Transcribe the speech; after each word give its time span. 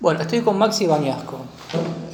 Bueno, 0.00 0.20
estoy 0.20 0.42
con 0.42 0.56
Maxi 0.56 0.86
Bañasco. 0.86 1.40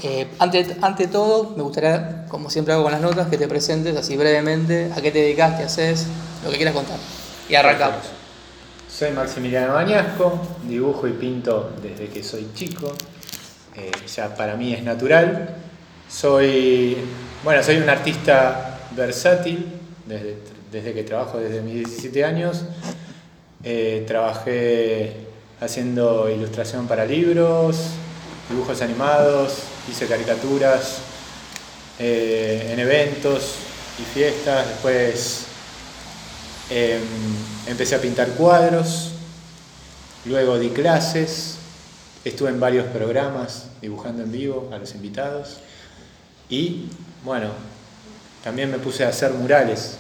Eh, 0.02 0.27
ante, 0.38 0.75
ante 0.81 1.06
todo, 1.06 1.52
me 1.54 1.62
gustaría, 1.62 2.25
como 2.30 2.49
siempre 2.49 2.72
hago 2.72 2.85
con 2.85 2.93
las 2.93 3.01
notas, 3.02 3.28
que 3.28 3.36
te 3.36 3.46
presentes 3.46 3.94
así 3.94 4.17
brevemente 4.17 4.91
a 4.96 5.03
qué 5.03 5.11
te 5.11 5.19
dedicas, 5.19 5.59
qué 5.59 5.64
haces, 5.64 6.07
lo 6.43 6.51
que 6.51 6.57
quieras 6.57 6.75
contar. 6.75 6.97
Y 7.47 7.55
arrancamos. 7.55 8.07
Soy 8.89 9.11
Maximiliano 9.11 9.75
Bañasco, 9.75 10.41
dibujo 10.67 11.07
y 11.07 11.12
pinto 11.12 11.73
desde 11.83 12.09
que 12.09 12.23
soy 12.23 12.49
chico. 12.54 12.90
Eh, 13.76 13.90
ya 14.06 14.35
para 14.35 14.56
mí 14.56 14.72
es 14.72 14.82
natural. 14.82 15.54
Soy, 16.08 16.96
bueno, 17.42 17.62
soy 17.62 17.76
un 17.76 17.90
artista 17.90 18.78
versátil 18.96 19.66
desde, 20.06 20.38
desde 20.72 20.94
que 20.94 21.02
trabajo 21.02 21.38
desde 21.38 21.60
mis 21.60 21.74
17 21.74 22.24
años. 22.24 22.64
Eh, 23.62 24.04
trabajé 24.06 25.23
haciendo 25.64 26.28
ilustración 26.28 26.86
para 26.86 27.06
libros, 27.06 27.76
dibujos 28.50 28.82
animados, 28.82 29.61
hice 29.90 30.06
caricaturas 30.06 30.98
eh, 31.98 32.70
en 32.73 32.79
eventos 32.79 33.55
y 33.98 34.03
fiestas, 34.03 34.69
después 34.69 35.45
em, 36.70 37.01
empecé 37.66 37.95
a 37.95 38.01
pintar 38.01 38.29
cuadros, 38.30 39.12
luego 40.27 40.59
di 40.59 40.69
clases, 40.70 41.56
estuve 42.25 42.51
en 42.51 42.61
varios 42.61 42.87
programas 42.87 43.67
dibujando 43.81 44.23
en 44.23 44.33
vivo 44.33 44.70
a 44.73 44.78
los 44.78 44.95
invitados 44.95 45.59
y 46.48 46.89
bueno, 47.25 47.48
también 48.42 48.70
me 48.70 48.78
puse 48.78 49.05
a 49.05 49.09
hacer 49.09 49.33
murales 49.33 49.97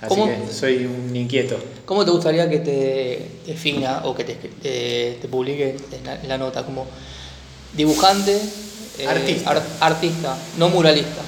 Así 0.00 0.14
que 0.14 0.52
soy 0.52 0.84
un 0.84 1.14
inquieto. 1.16 1.56
¿Cómo 1.86 2.04
te 2.04 2.10
gustaría 2.10 2.48
que 2.50 2.58
te 2.58 3.30
defina 3.46 4.02
o 4.04 4.14
que 4.14 4.24
te, 4.24 4.34
te, 4.34 5.28
publique 5.28 5.76
en 6.22 6.28
la, 6.28 6.36
nota? 6.36 6.64
Como 6.64 6.86
dibujante, 7.72 8.38
eh, 8.98 9.06
artista. 9.06 9.62
artista, 9.80 10.36
no 10.58 10.68
muralista. 10.68 11.22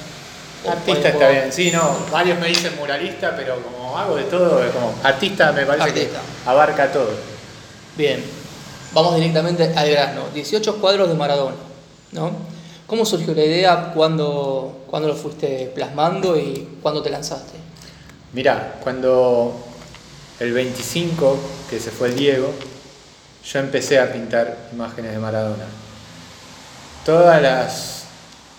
Artista 0.68 1.08
está 1.08 1.30
bien, 1.30 1.52
sí, 1.52 1.70
no, 1.70 1.96
varios 2.10 2.38
me 2.40 2.48
dicen 2.48 2.76
muralista, 2.76 3.34
pero 3.36 3.62
como 3.62 3.96
hago 3.96 4.16
de 4.16 4.24
todo, 4.24 4.60
como 4.72 4.92
artista 5.02 5.52
me 5.52 5.64
parece 5.64 5.94
que 5.94 6.08
abarca 6.44 6.92
todo. 6.92 7.10
Bien, 7.96 8.22
vamos 8.92 9.14
directamente 9.14 9.72
al 9.74 9.90
grano. 9.90 10.24
18 10.34 10.76
cuadros 10.76 11.08
de 11.08 11.14
Maradona, 11.14 11.56
¿no? 12.12 12.32
¿Cómo 12.86 13.06
surgió 13.06 13.34
la 13.34 13.44
idea? 13.44 13.92
¿Cuándo, 13.94 14.84
¿Cuándo 14.90 15.08
lo 15.08 15.14
fuiste 15.14 15.70
plasmando 15.74 16.36
y 16.36 16.68
cuándo 16.82 17.02
te 17.02 17.10
lanzaste? 17.10 17.67
Mira, 18.32 18.78
cuando 18.82 19.64
el 20.38 20.52
25, 20.52 21.38
que 21.70 21.80
se 21.80 21.90
fue 21.90 22.08
el 22.08 22.16
Diego, 22.16 22.52
yo 23.44 23.58
empecé 23.58 23.98
a 23.98 24.12
pintar 24.12 24.68
imágenes 24.72 25.12
de 25.12 25.18
Maradona. 25.18 25.64
Todas 27.06 27.40
las... 27.40 28.04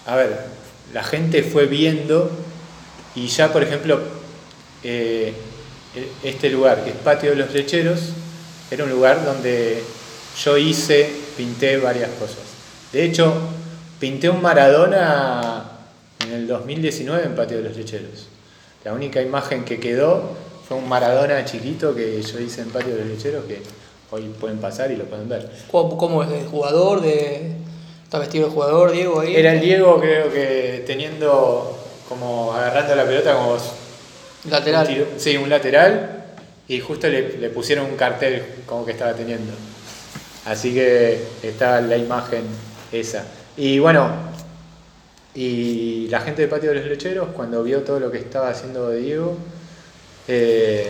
A 0.08 0.16
ver, 0.16 0.40
la 0.92 1.04
gente 1.04 1.44
fue 1.44 1.68
viendo 1.68 2.32
y 3.14 3.28
ya, 3.28 3.54
por 3.54 3.62
ejemplo, 3.62 4.00
eh, 4.84 5.34
este 6.24 6.50
lugar, 6.50 6.84
que 6.84 6.90
es 6.90 6.96
Patio 6.96 7.32
de 7.32 7.36
los 7.36 7.54
Lecheros, 7.54 8.00
era 8.72 8.84
un 8.84 8.90
lugar 8.90 9.24
donde 9.24 9.84
yo 10.44 10.58
hice, 10.58 11.12
pinté 11.38 11.78
varias 11.78 12.10
cosas. 12.12 12.40
De 12.92 13.04
hecho, 13.04 13.34
pinté 14.00 14.30
un 14.30 14.42
Maradona 14.42 15.64
en 16.26 16.34
el 16.34 16.48
2019 16.48 17.24
en 17.24 17.36
Patio 17.36 17.58
de 17.58 17.64
los 17.64 17.78
Lecheros. 17.78 18.28
La 18.84 18.94
única 18.94 19.22
imagen 19.22 19.66
que 19.66 19.80
quedó 19.80 20.22
fue 20.68 20.78
un 20.78 20.88
Maradona 20.88 21.44
chiquito 21.46 21.94
que 21.94 22.22
yo 22.22 22.40
hice 22.40 22.62
en 22.62 22.70
Patio 22.70 22.96
de 22.96 23.02
los 23.02 23.10
Lecheros 23.10 23.46
que 23.46 23.62
hoy 24.12 24.24
pueden 24.40 24.60
pasar 24.60 24.92
y 24.92 24.96
lo 24.96 25.06
pueden 25.06 25.28
ver. 25.28 25.50
¿Cómo, 25.72 26.24
es? 26.24 26.30
¿De 26.30 26.44
jugador? 26.44 27.02
De... 27.02 27.54
¿Está 28.04 28.20
vestido 28.20 28.48
de 28.48 28.54
jugador 28.54 28.92
Diego 28.92 29.20
ahí? 29.20 29.36
Era 29.36 29.54
el 29.54 29.62
Diego 29.62 30.00
creo 30.00 30.32
que 30.32 30.84
teniendo 30.88 31.78
como 32.08 32.54
agarrando 32.54 32.96
la 32.96 33.06
pelota 33.06 33.34
como... 33.34 33.58
Lateral. 34.50 35.08
sí, 35.18 35.36
un 35.36 35.50
lateral 35.50 36.26
y 36.68 36.80
justo 36.80 37.08
le, 37.10 37.38
le 37.38 37.50
pusieron 37.50 37.86
un 37.86 37.98
cartel 37.98 38.44
como 38.66 38.86
que 38.86 38.94
estaba 38.94 39.14
teniendo. 39.14 39.52
Así 40.46 40.74
que 40.74 41.22
estaba 41.44 41.82
la 41.82 41.98
imagen 41.98 42.44
esa. 42.92 43.26
Y 43.58 43.80
bueno, 43.80 44.29
y 45.40 46.10
la 46.10 46.20
gente 46.20 46.42
del 46.42 46.50
patio 46.50 46.72
de 46.72 46.82
los 46.82 46.86
lecheros, 46.90 47.30
cuando 47.30 47.64
vio 47.64 47.82
todo 47.84 47.98
lo 47.98 48.12
que 48.12 48.18
estaba 48.18 48.50
haciendo 48.50 48.92
Diego, 48.92 49.38
eh, 50.28 50.90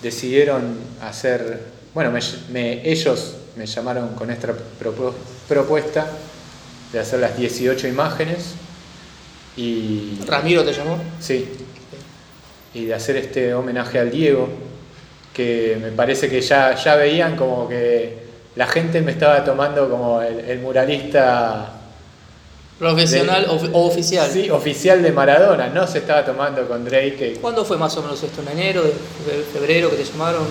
decidieron 0.00 0.74
hacer, 1.02 1.60
bueno, 1.92 2.18
ellos 2.54 3.34
me 3.56 3.66
llamaron 3.66 4.14
con 4.14 4.30
esta 4.30 4.54
propuesta 5.46 6.06
de 6.90 6.98
hacer 6.98 7.20
las 7.20 7.36
18 7.36 7.88
imágenes. 7.88 8.54
Y, 9.58 10.18
¿Ramiro 10.26 10.64
te 10.64 10.72
llamó? 10.72 10.98
Sí. 11.20 11.46
Y 12.72 12.86
de 12.86 12.94
hacer 12.94 13.18
este 13.18 13.52
homenaje 13.52 13.98
al 13.98 14.10
Diego, 14.10 14.48
que 15.34 15.76
me 15.78 15.90
parece 15.90 16.30
que 16.30 16.40
ya, 16.40 16.74
ya 16.74 16.96
veían 16.96 17.36
como 17.36 17.68
que 17.68 18.16
la 18.56 18.66
gente 18.66 19.02
me 19.02 19.12
estaba 19.12 19.44
tomando 19.44 19.90
como 19.90 20.22
el 20.22 20.58
muralista 20.60 21.77
¿Profesional 22.78 23.46
o, 23.48 23.86
oficial? 23.86 24.30
Sí, 24.30 24.50
oficial 24.50 25.02
de 25.02 25.10
Maradona, 25.10 25.68
no 25.68 25.86
se 25.86 25.98
estaba 25.98 26.24
tomando 26.24 26.66
con 26.68 26.84
Drake. 26.84 27.38
¿Cuándo 27.40 27.64
fue 27.64 27.76
más 27.76 27.96
o 27.96 28.02
menos 28.02 28.22
esto? 28.22 28.40
¿En 28.42 28.48
enero, 28.56 28.84
de 28.84 28.92
febrero 29.52 29.90
que 29.90 29.96
te 29.96 30.04
llamaron? 30.04 30.44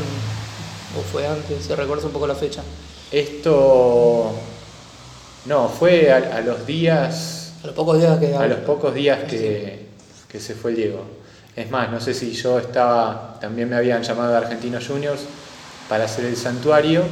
¿O 0.98 1.02
fue 1.12 1.26
antes? 1.26 1.66
¿Se 1.66 1.76
recuerda 1.76 2.06
un 2.06 2.12
poco 2.12 2.28
la 2.28 2.36
fecha? 2.36 2.62
Esto. 3.12 4.34
No, 5.46 5.70
fue 5.70 6.12
a, 6.12 6.42
los 6.42 6.66
días. 6.66 7.54
A 7.64 7.68
los 7.68 7.76
pocos 7.76 7.98
días 7.98 8.20
que. 8.20 8.36
A 8.36 8.48
los 8.48 8.60
pocos 8.60 8.94
días 8.94 9.24
que, 9.24 9.86
que 10.28 10.40
se 10.42 10.54
fue 10.54 10.74
Diego. 10.74 11.06
Es 11.56 11.72
más, 11.72 11.90
no 11.90 12.02
sé 12.02 12.14
si 12.14 12.34
yo 12.34 12.60
estaba. 12.60 13.38
También 13.40 13.70
me 13.70 13.78
habían 13.78 14.04
llamado 14.04 14.32
de 14.32 14.38
Argentinos 14.38 14.86
Juniors 14.86 15.22
para 15.88 16.04
hacer 16.04 16.26
el 16.26 16.36
santuario 16.36 17.04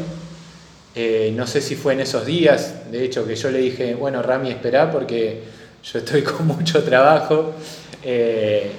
eh, 0.95 1.33
no 1.35 1.45
sé 1.45 1.61
si 1.61 1.75
fue 1.75 1.93
en 1.93 1.99
esos 1.99 2.25
días, 2.25 2.89
de 2.89 3.03
hecho, 3.03 3.27
que 3.27 3.35
yo 3.35 3.51
le 3.51 3.59
dije, 3.59 3.95
bueno, 3.95 4.21
Rami, 4.21 4.49
espera 4.49 4.89
porque 4.89 5.43
yo 5.83 5.99
estoy 5.99 6.21
con 6.23 6.47
mucho 6.47 6.83
trabajo. 6.83 7.53
Eh, 8.01 8.71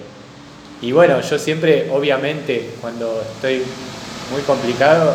y 0.80 0.92
bueno, 0.92 1.20
yo 1.20 1.38
siempre, 1.38 1.90
obviamente, 1.90 2.70
cuando 2.80 3.22
estoy 3.34 3.62
muy 4.32 4.40
complicado, 4.42 5.14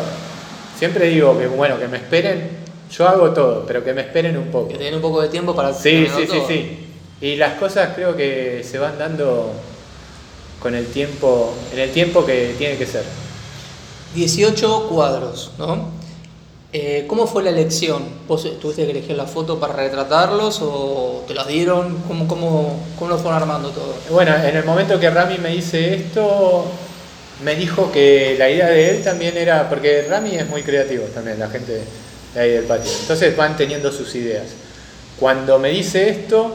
siempre 0.78 1.08
digo 1.08 1.36
que, 1.38 1.48
bueno, 1.48 1.78
que 1.78 1.88
me 1.88 1.96
esperen. 1.96 2.62
Yo 2.90 3.08
hago 3.08 3.30
todo, 3.30 3.64
pero 3.66 3.82
que 3.82 3.94
me 3.94 4.02
esperen 4.02 4.36
un 4.36 4.50
poco. 4.50 4.68
Que 4.68 4.78
den 4.78 4.94
un 4.94 5.00
poco 5.00 5.22
de 5.22 5.28
tiempo 5.28 5.56
para 5.56 5.72
Sí, 5.72 6.06
sí, 6.14 6.26
sí, 6.30 6.38
sí. 6.46 6.78
Y 7.20 7.36
las 7.36 7.54
cosas 7.54 7.94
creo 7.94 8.14
que 8.16 8.62
se 8.68 8.78
van 8.78 8.98
dando 8.98 9.52
con 10.60 10.74
el 10.74 10.86
tiempo, 10.86 11.54
en 11.72 11.78
el 11.80 11.90
tiempo 11.90 12.24
que 12.24 12.54
tiene 12.58 12.76
que 12.76 12.86
ser. 12.86 13.04
18 14.14 14.88
cuadros, 14.88 15.52
¿no? 15.58 16.01
Eh, 16.74 17.04
¿Cómo 17.06 17.26
fue 17.26 17.42
la 17.42 17.50
elección? 17.50 18.02
¿Vos 18.26 18.48
tuviste 18.58 18.86
que 18.86 18.92
elegir 18.92 19.14
la 19.14 19.26
foto 19.26 19.60
para 19.60 19.74
retratarlos 19.74 20.60
o 20.62 21.22
te 21.28 21.34
las 21.34 21.46
dieron? 21.46 21.98
¿Cómo, 22.08 22.26
cómo, 22.26 22.80
cómo 22.98 23.10
lo 23.10 23.18
fueron 23.18 23.42
armando 23.42 23.68
todo? 23.68 23.94
Bueno, 24.08 24.34
en 24.34 24.56
el 24.56 24.64
momento 24.64 24.98
que 24.98 25.10
Rami 25.10 25.36
me 25.36 25.50
dice 25.50 25.94
esto, 25.94 26.64
me 27.44 27.56
dijo 27.56 27.92
que 27.92 28.36
la 28.38 28.48
idea 28.48 28.68
de 28.68 28.90
él 28.90 29.04
también 29.04 29.36
era, 29.36 29.68
porque 29.68 30.06
Rami 30.08 30.34
es 30.36 30.48
muy 30.48 30.62
creativo 30.62 31.04
también, 31.14 31.38
la 31.38 31.50
gente 31.50 31.82
de 32.34 32.40
ahí 32.40 32.50
del 32.52 32.64
patio. 32.64 32.90
Entonces 33.02 33.36
van 33.36 33.54
teniendo 33.54 33.92
sus 33.92 34.14
ideas. 34.14 34.46
Cuando 35.20 35.58
me 35.58 35.68
dice 35.68 36.08
esto, 36.08 36.54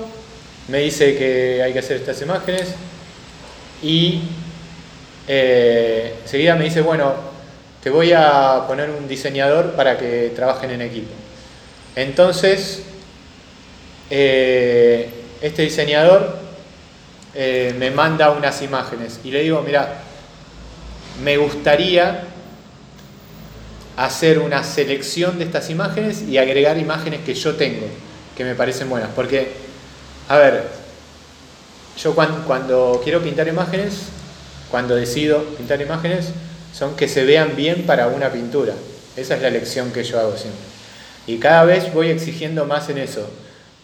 me 0.68 0.80
dice 0.80 1.16
que 1.16 1.62
hay 1.62 1.74
que 1.74 1.80
hacer 1.80 1.98
estas 1.98 2.20
imágenes 2.24 2.70
y 3.84 4.22
eh, 5.28 6.16
enseguida 6.24 6.56
me 6.56 6.64
dice, 6.64 6.82
bueno, 6.82 7.14
te 7.84 7.90
voy 7.90 8.12
a 8.14 8.66
poner 8.68 8.90
un 8.90 9.08
diseñador 9.08 9.74
para 9.74 9.98
que 9.98 10.32
trabajen 10.36 10.72
en 10.72 10.82
equipo. 10.82 11.14
Entonces, 11.96 12.84
eh, 14.10 15.10
este 15.42 15.64
diseñador 15.64 16.38
eh, 17.34 17.76
me 17.78 17.92
manda 17.92 18.32
unas 18.32 18.62
imágenes 18.62 19.20
y 19.24 19.32
le 19.32 19.44
digo, 19.44 19.62
mira, 19.62 20.02
me 21.24 21.38
gustaría 21.38 22.24
hacer 23.96 24.40
una 24.40 24.64
selección 24.64 25.40
de 25.40 25.46
estas 25.46 25.70
imágenes 25.70 26.22
y 26.22 26.38
agregar 26.38 26.78
imágenes 26.78 27.22
que 27.22 27.34
yo 27.34 27.56
tengo, 27.56 27.88
que 28.36 28.44
me 28.44 28.56
parecen 28.56 28.90
buenas. 28.90 29.10
Porque, 29.16 29.52
a 30.30 30.38
ver, 30.38 30.64
yo 32.02 32.14
cuando, 32.14 32.46
cuando 32.46 33.02
quiero 33.04 33.22
pintar 33.22 33.48
imágenes, 33.48 34.04
cuando 34.70 34.96
decido 34.96 35.44
pintar 35.58 35.82
imágenes, 35.82 36.28
son 36.74 36.96
que 36.96 37.08
se 37.08 37.24
vean 37.26 37.56
bien 37.56 37.84
para 37.86 38.08
una 38.08 38.32
pintura. 38.32 38.74
Esa 39.16 39.36
es 39.36 39.42
la 39.42 39.50
lección 39.50 39.92
que 39.92 40.04
yo 40.04 40.20
hago 40.20 40.36
siempre. 40.38 40.62
Y 41.26 41.38
cada 41.38 41.66
vez 41.66 41.94
voy 41.94 42.10
exigiendo 42.10 42.66
más 42.66 42.90
en 42.90 43.00
eso. 43.00 43.28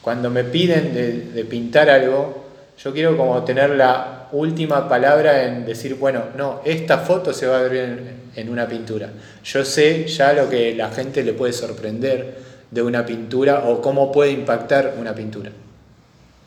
Cuando 0.01 0.29
me 0.29 0.43
piden 0.43 0.93
de, 0.93 1.43
pintar 1.45 1.89
algo, 1.89 2.45
yo 2.81 2.93
quiero 2.93 3.17
como 3.17 3.43
tener 3.43 3.71
la 3.71 4.27
última 4.31 4.87
palabra 4.89 5.43
en 5.45 5.65
decir, 5.65 5.95
bueno, 5.95 6.23
no, 6.37 6.61
esta 6.65 6.99
foto 6.99 7.33
se 7.33 7.47
va 7.47 7.59
a 7.59 7.61
ver 7.63 7.71
bien 7.71 8.11
en 8.35 8.49
una 8.49 8.67
pintura. 8.67 9.09
Yo 9.43 9.63
sé 9.65 10.07
ya 10.07 10.33
lo 10.33 10.49
que 10.49 10.75
la 10.75 10.89
gente 10.91 11.23
le 11.23 11.33
puede 11.33 11.53
sorprender 11.53 12.37
de 12.71 12.81
una 12.81 13.05
pintura 13.05 13.63
o 13.67 13.81
cómo 13.81 14.11
puede 14.11 14.31
impactar 14.31 14.95
una 14.99 15.13
pintura. 15.13 15.51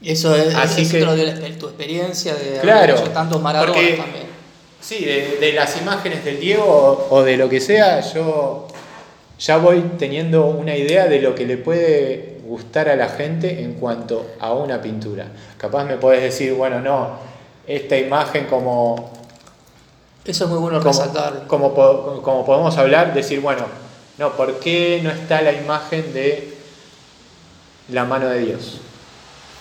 Eso 0.02 0.36
es, 0.36 0.54
Así 0.54 0.82
eso 0.82 0.92
que- 0.92 1.00
lo 1.00 1.16
la- 1.16 1.34
tu 1.58 1.66
experiencia 1.68 2.34
de 2.34 2.58
Claro, 2.60 2.78
haber 2.94 3.02
hecho 3.04 3.10
tantos 3.12 3.40
maratones 3.40 3.74
porque- 3.74 3.96
también. 3.96 4.25
Sí, 4.86 5.04
de, 5.04 5.38
de 5.40 5.52
las 5.52 5.76
imágenes 5.80 6.24
del 6.24 6.38
Diego 6.38 7.08
o, 7.10 7.22
de 7.24 7.36
lo 7.36 7.48
que 7.48 7.60
sea, 7.60 8.00
yo 8.02 8.68
ya 9.36 9.56
voy 9.56 9.80
teniendo 9.98 10.46
una 10.46 10.76
idea 10.76 11.06
de 11.06 11.20
lo 11.20 11.34
que 11.34 11.44
le 11.44 11.56
puede 11.56 12.38
gustar 12.44 12.88
a 12.88 12.94
la 12.94 13.08
gente 13.08 13.62
en 13.64 13.74
cuanto 13.74 14.24
a 14.38 14.52
una 14.54 14.80
pintura. 14.80 15.26
Capaz 15.58 15.82
me 15.84 15.96
podés 15.96 16.22
decir, 16.22 16.52
bueno, 16.52 16.78
no, 16.80 17.18
esta 17.66 17.96
imagen 17.98 18.44
como, 18.44 19.10
Eso 20.24 20.44
es 20.44 20.50
muy 20.50 20.60
bueno 20.60 20.78
como, 20.78 20.90
resaltarlo. 20.92 21.48
como, 21.48 21.74
po- 21.74 22.22
como 22.22 22.46
podemos 22.46 22.78
hablar, 22.78 23.12
decir, 23.12 23.40
bueno, 23.40 23.62
no, 24.18 24.36
¿por 24.36 24.60
qué 24.60 25.00
no 25.02 25.10
está 25.10 25.42
la 25.42 25.52
imagen 25.52 26.14
de 26.14 26.54
la 27.90 28.04
mano 28.04 28.28
de 28.28 28.38
Dios? 28.38 28.78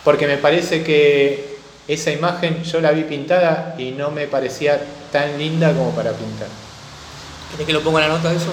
Porque 0.04 0.28
me 0.28 0.38
parece 0.38 0.84
que 0.84 1.56
esa 1.88 2.12
imagen 2.12 2.64
yo 2.64 2.80
la 2.80 2.92
vi 2.92 3.04
pintada 3.06 3.74
y 3.80 3.90
no 3.92 4.12
me 4.12 4.28
parecía 4.28 4.80
tan 5.12 5.38
linda 5.38 5.74
como 5.74 5.92
para 5.92 6.12
pintar. 6.12 6.48
¿Querés 7.52 7.66
que 7.68 7.74
lo 7.74 7.82
ponga 7.82 8.04
en 8.04 8.10
la 8.10 8.16
nota 8.18 8.32
eso? 8.34 8.52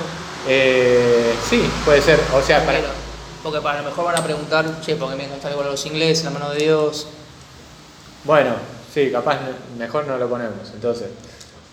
Eh, 0.49 1.35
sí, 1.49 1.63
puede 1.85 2.01
ser. 2.03 2.19
O 2.35 2.43
sea, 2.43 2.65
para, 2.65 2.81
Porque- 3.43 3.61
para 3.61 3.79
lo 3.83 3.89
mejor 3.89 4.05
van 4.05 4.17
a 4.19 4.25
preguntar, 4.25 4.81
che, 4.81 4.97
porque 4.97 5.17
me 5.17 5.25
encanta 5.25 5.51
igual 5.51 5.67
los 5.69 5.87
ingleses, 5.87 6.25
la 6.25 6.31
mano 6.31 6.51
de 6.51 6.59
Dios. 6.65 7.07
bueno, 8.25 8.51
sí, 8.95 9.11
capaz 9.11 9.39
mejor 9.79 10.07
no 10.07 10.17
lo 10.19 10.29
ponemos, 10.29 10.71
entonces. 10.75 11.09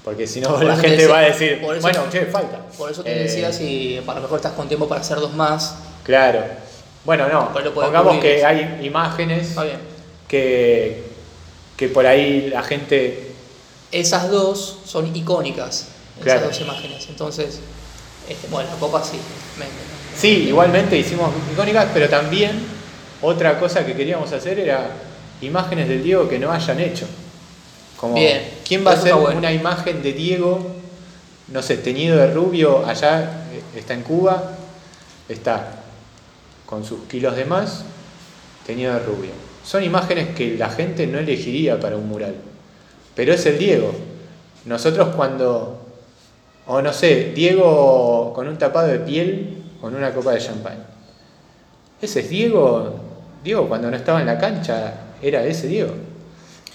Porque 0.03 0.25
si 0.25 0.39
no 0.41 0.49
Por 0.49 0.63
la 0.63 0.75
gente 0.75 0.95
decía- 0.97 1.09
va 1.13 1.19
a 1.19 1.21
decir, 1.23 1.51
eso- 1.61 1.81
bueno, 1.81 2.03
che, 2.09 2.25
falta. 2.25 2.57
Por 2.77 2.89
eso 2.89 3.03
te 3.03 3.11
Eh, 3.15 3.23
decía 3.25 3.51
si 3.53 4.01
para 4.05 4.17
lo 4.19 4.23
mejor 4.23 4.37
estás 4.39 4.53
con 4.53 4.67
tiempo 4.67 4.87
para 4.87 5.01
hacer 5.01 5.19
dos 5.19 5.33
más. 5.33 5.75
Claro. 6.03 6.41
Bueno, 7.05 7.27
no. 7.27 7.51
Pues 7.53 7.67
Pongamos 7.69 8.15
cubrir. 8.15 8.21
que 8.37 8.45
hay 8.45 8.79
imágenes 8.81 9.53
que, 10.27 11.03
que 11.77 11.87
por 11.89 12.05
ahí 12.07 12.49
la 12.49 12.63
gente. 12.63 13.28
Esas 13.91 14.29
dos 14.29 14.79
son 14.85 15.15
icónicas, 15.15 15.87
esas 16.23 16.43
dos 16.43 16.61
imágenes. 16.61 17.07
Entonces, 17.09 17.59
este, 18.29 18.47
bueno, 18.49 18.69
la 18.71 18.75
copa 18.77 19.03
sí. 19.03 19.17
me- 19.57 19.65
me- 19.65 20.19
Sí, 20.19 20.47
igualmente 20.49 20.97
hicimos 20.97 21.31
icónicas, 21.53 21.87
pero 21.93 22.09
también 22.09 22.59
otra 23.21 23.59
cosa 23.59 23.85
que 23.85 23.93
queríamos 23.95 24.31
hacer 24.33 24.59
era 24.59 24.89
imágenes 25.41 25.87
del 25.87 26.03
Diego 26.03 26.27
que 26.27 26.37
no 26.39 26.51
hayan 26.51 26.79
hecho. 26.79 27.07
Como, 27.97 28.15
Bien, 28.15 28.49
¿quién 28.67 28.85
va 28.85 28.91
a 28.91 28.93
hacer 28.95 29.13
bueno. 29.15 29.37
una 29.37 29.51
imagen 29.51 30.01
de 30.03 30.13
Diego, 30.13 30.75
no 31.47 31.61
sé, 31.61 31.77
teñido 31.77 32.17
de 32.17 32.31
rubio, 32.33 32.85
allá 32.85 33.45
eh, 33.51 33.61
está 33.77 33.93
en 33.93 34.03
Cuba, 34.03 34.51
está 35.27 35.81
con 36.65 36.85
sus 36.85 37.01
kilos 37.09 37.35
de 37.35 37.45
más, 37.45 37.83
teñido 38.65 38.93
de 38.93 38.99
rubio. 38.99 39.31
Son 39.65 39.83
imágenes 39.83 40.35
que 40.35 40.55
la 40.57 40.69
gente 40.69 41.07
no 41.07 41.17
elegiría 41.19 41.79
para 41.79 41.95
un 41.97 42.07
mural, 42.07 42.35
pero 43.19 43.33
es 43.33 43.45
el 43.47 43.57
Diego. 43.57 43.91
Nosotros 44.63 45.09
cuando, 45.13 45.77
o 46.67 46.81
no 46.81 46.93
sé, 46.93 47.33
Diego 47.35 48.31
con 48.33 48.47
un 48.47 48.57
tapado 48.57 48.87
de 48.87 48.99
piel, 48.99 49.61
con 49.81 49.93
una 49.93 50.13
copa 50.13 50.31
de 50.31 50.39
champán. 50.39 50.85
Ese 52.01 52.21
es 52.21 52.29
Diego, 52.29 52.93
Diego 53.43 53.67
cuando 53.67 53.91
no 53.91 53.97
estaba 53.97 54.21
en 54.21 54.27
la 54.27 54.37
cancha, 54.37 54.93
era 55.21 55.43
ese 55.43 55.67
Diego. 55.67 55.91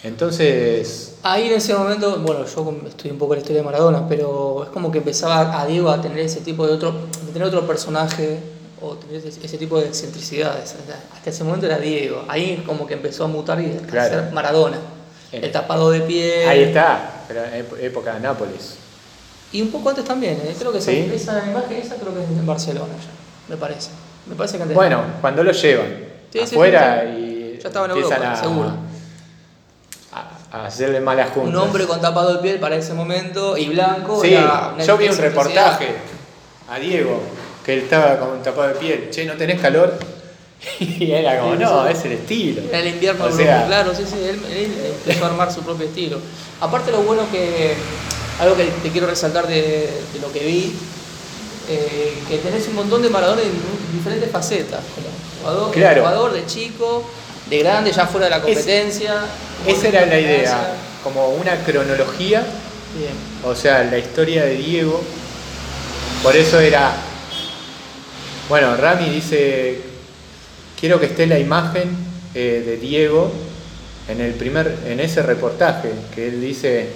Entonces, 0.03 1.15
Ahí 1.23 1.47
en 1.47 1.55
ese 1.55 1.75
momento, 1.75 2.19
bueno, 2.19 2.45
yo 2.45 2.77
estudié 2.89 3.11
un 3.13 3.19
poco 3.19 3.33
la 3.33 3.41
historia 3.41 3.63
de 3.63 3.65
Maradona, 3.65 4.07
pero 4.07 4.65
es 4.65 4.69
como 4.69 4.91
que 4.93 4.99
empezaba 4.99 5.59
a 5.59 5.65
Diego 5.65 5.89
a 5.89 6.03
tener 6.03 6.19
ese 6.19 6.43
tipo 6.43 6.67
de 6.67 6.75
otro, 6.75 6.93
de 7.25 7.33
tener 7.33 7.49
otro 7.49 7.67
personaje 7.67 8.39
o 8.83 8.97
tener 8.97 9.27
ese, 9.27 9.43
ese 9.43 9.57
tipo 9.57 9.81
de 9.81 9.87
excentricidades. 9.87 10.77
Hasta 11.15 11.31
ese 11.31 11.43
momento 11.43 11.65
era 11.65 11.79
Diego. 11.79 12.23
Ahí 12.29 12.63
como 12.67 12.87
que 12.87 12.93
empezó 12.93 13.25
a 13.25 13.29
mutar 13.29 13.63
y 13.63 13.73
a 13.73 13.87
Claro. 13.87 14.11
ser 14.27 14.33
Maradona. 14.35 14.77
El 15.43 15.53
tapado 15.53 15.91
de 15.91 16.01
piel. 16.01 16.49
ahí 16.49 16.63
está, 16.65 17.23
pero 17.29 17.43
época 17.81 18.15
de 18.15 18.21
Nápoles. 18.21 18.77
Y 19.53 19.63
un 19.63 19.71
poco 19.71 19.91
antes 19.91 20.05
también, 20.05 20.35
¿eh? 20.45 20.55
creo 20.59 20.73
que 20.73 20.79
esa, 20.79 20.91
Sí. 20.91 21.11
esa 21.15 21.45
imagen 21.49 21.77
esa 21.81 21.95
creo 21.97 22.13
que 22.15 22.23
es 22.23 22.29
en 22.29 22.45
Barcelona 22.47 22.93
ya, 23.01 23.55
me 23.55 23.57
parece. 23.57 23.91
Me 24.27 24.35
parece 24.35 24.57
que 24.57 24.63
antes. 24.63 24.75
Bueno, 24.75 25.03
cuando 25.21 25.45
lo 25.45 25.53
llevan 25.53 25.87
Sí, 26.33 26.41
afuera 26.41 27.03
sí, 27.05 27.09
y 27.21 27.59
Ya 27.63 27.69
estaba 27.69 27.87
en 27.87 27.93
Europa, 27.93 28.33
a, 28.33 28.37
seguro. 28.37 28.73
a- 30.13 30.57
a 30.63 30.67
hacerle 30.67 31.01
malas 31.01 31.31
juntas. 31.31 31.51
Un 31.55 31.57
hombre 31.61 31.87
con 31.87 32.01
tapado 32.01 32.35
de 32.35 32.39
piel 32.43 32.59
para 32.61 32.77
ese 32.77 32.95
momento 32.95 33.57
y 33.57 33.69
blanco. 33.69 34.21
Sí, 34.21 34.35
era 34.35 34.75
yo 34.85 34.97
vi 34.97 35.09
un 35.09 35.17
reportaje 35.19 35.89
a 36.71 36.79
Diego 36.79 37.21
que 37.65 37.75
él 37.75 37.81
estaba 37.81 38.19
con 38.19 38.31
un 38.31 38.43
tapado 38.43 38.69
de 38.69 38.75
piel. 38.75 39.09
Che, 39.11 39.25
¿no 39.25 39.35
tenés 39.35 39.61
calor? 39.61 39.95
Y 40.81 41.13
era 41.13 41.39
como, 41.41 41.55
no, 41.57 41.87
es 41.87 42.05
el 42.05 42.13
estilo. 42.13 42.63
Era 42.69 42.81
el 42.81 42.89
invierno 42.89 43.25
O 43.25 43.33
sea, 43.33 43.67
claro, 43.67 43.95
sí, 43.95 44.03
sí, 44.07 44.17
él, 44.23 44.41
él 44.51 44.73
empezó 45.07 45.25
a 45.25 45.29
armar 45.29 45.53
su 45.53 45.63
propio 45.63 45.87
estilo. 45.87 46.19
Aparte 46.61 46.91
lo 46.91 47.03
bueno 47.03 47.23
que, 47.31 47.75
algo 48.41 48.57
que 48.57 48.65
te 48.83 48.91
quiero 48.91 49.07
resaltar 49.07 49.47
de, 49.47 49.61
de 50.13 50.19
lo 50.21 50.33
que 50.33 50.41
vi, 50.41 50.73
eh, 51.69 52.15
que 52.29 52.39
tenés 52.39 52.67
un 52.69 52.75
montón 52.77 53.03
de 53.03 53.11
Maradona 53.11 53.43
en 53.43 53.53
diferentes 53.97 54.31
facetas, 54.31 54.81
como 54.95 55.07
jugador, 55.43 55.71
de 55.75 55.81
Claro. 55.81 56.01
jugador, 56.03 56.33
de 56.33 56.47
chico, 56.47 57.05
de 57.51 57.59
grande, 57.59 57.93
ya 57.93 58.07
fuera 58.07 58.27
de 58.27 58.31
la 58.31 58.37
Es- 58.39 58.43
competencia. 58.45 59.15
Esa 59.67 59.89
era 59.89 60.07
la 60.07 60.19
idea, 60.21 60.77
como 61.03 61.29
una 61.31 61.57
cronología 61.65 62.45
Bien. 62.97 63.13
O 63.45 63.55
sea, 63.57 63.83
la 63.85 63.99
historia 63.99 64.45
de 64.45 64.55
Diego. 64.55 65.03
Por 66.23 66.37
eso 66.37 66.61
era. 66.61 66.93
Bueno, 68.49 68.77
Rami 68.77 69.09
dice: 69.09 69.81
Quiero 70.85 71.01
que 71.01 71.07
esté 71.07 71.27
la 71.27 71.39
imagen 71.39 71.89
eh, 72.35 72.63
de 72.67 72.77
Diego 72.77 73.33
en 74.07 74.21
el 74.21 74.35
primer, 74.35 74.81
en 74.87 75.01
ese 75.01 75.23
reportaje, 75.23 75.91
que 76.15 76.29
él 76.29 76.43
dice: 76.43 76.91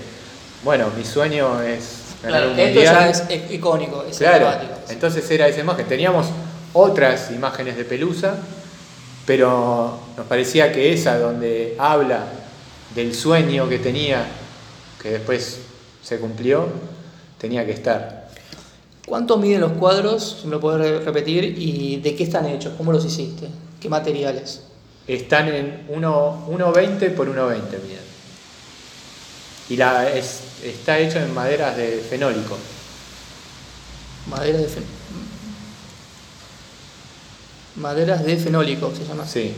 Bueno, 0.62 0.88
mi 0.94 1.06
sueño 1.06 1.62
es 1.62 2.00
ganar 2.22 2.40
Claro, 2.42 2.52
un 2.52 2.58
esto 2.58 2.74
mundial. 2.74 2.94
ya 2.94 3.34
es 3.34 3.50
icónico, 3.50 4.04
es 4.06 4.18
Claro, 4.18 4.50
entonces 4.90 5.30
era 5.30 5.48
esa 5.48 5.60
imagen. 5.60 5.86
Teníamos 5.86 6.26
otras 6.74 7.30
imágenes 7.30 7.78
de 7.78 7.84
Pelusa, 7.86 8.36
pero 9.24 9.98
nos 10.18 10.26
parecía 10.26 10.70
que 10.70 10.92
esa, 10.92 11.18
donde 11.18 11.74
habla 11.78 12.26
del 12.94 13.14
sueño 13.14 13.70
que 13.70 13.78
tenía, 13.78 14.22
que 15.02 15.12
después 15.12 15.60
se 16.02 16.18
cumplió, 16.18 16.66
tenía 17.38 17.64
que 17.64 17.72
estar. 17.72 18.28
¿Cuánto 19.06 19.38
miden 19.38 19.62
los 19.62 19.72
cuadros? 19.72 20.40
Si 20.42 20.46
me 20.46 20.56
lo 20.56 20.60
puedes 20.60 20.78
re- 20.78 20.98
repetir. 21.00 21.54
¿Y 21.56 21.96
de 22.02 22.14
qué 22.14 22.24
están 22.24 22.44
hechos? 22.44 22.74
¿Cómo 22.76 22.92
los 22.92 23.02
hiciste? 23.06 23.48
¿Qué 23.80 23.88
materiales? 23.88 24.62
Están 25.06 25.48
en 25.48 25.86
1 25.88 26.46
1,20 26.48 27.14
por 27.14 27.28
1,20 27.28 27.82
miden. 27.82 28.08
Y 29.70 29.76
la, 29.76 30.10
es, 30.10 30.40
está 30.64 30.98
hecho 30.98 31.18
en 31.18 31.32
maderas 31.34 31.76
de 31.76 32.04
fenólico. 32.08 32.56
Maderas 34.28 34.62
de 34.62 34.68
fen- 34.68 34.84
Maderas 37.76 38.24
de 38.24 38.36
fenólico 38.36 38.92
se 38.96 39.04
llama. 39.04 39.26
Sí. 39.26 39.54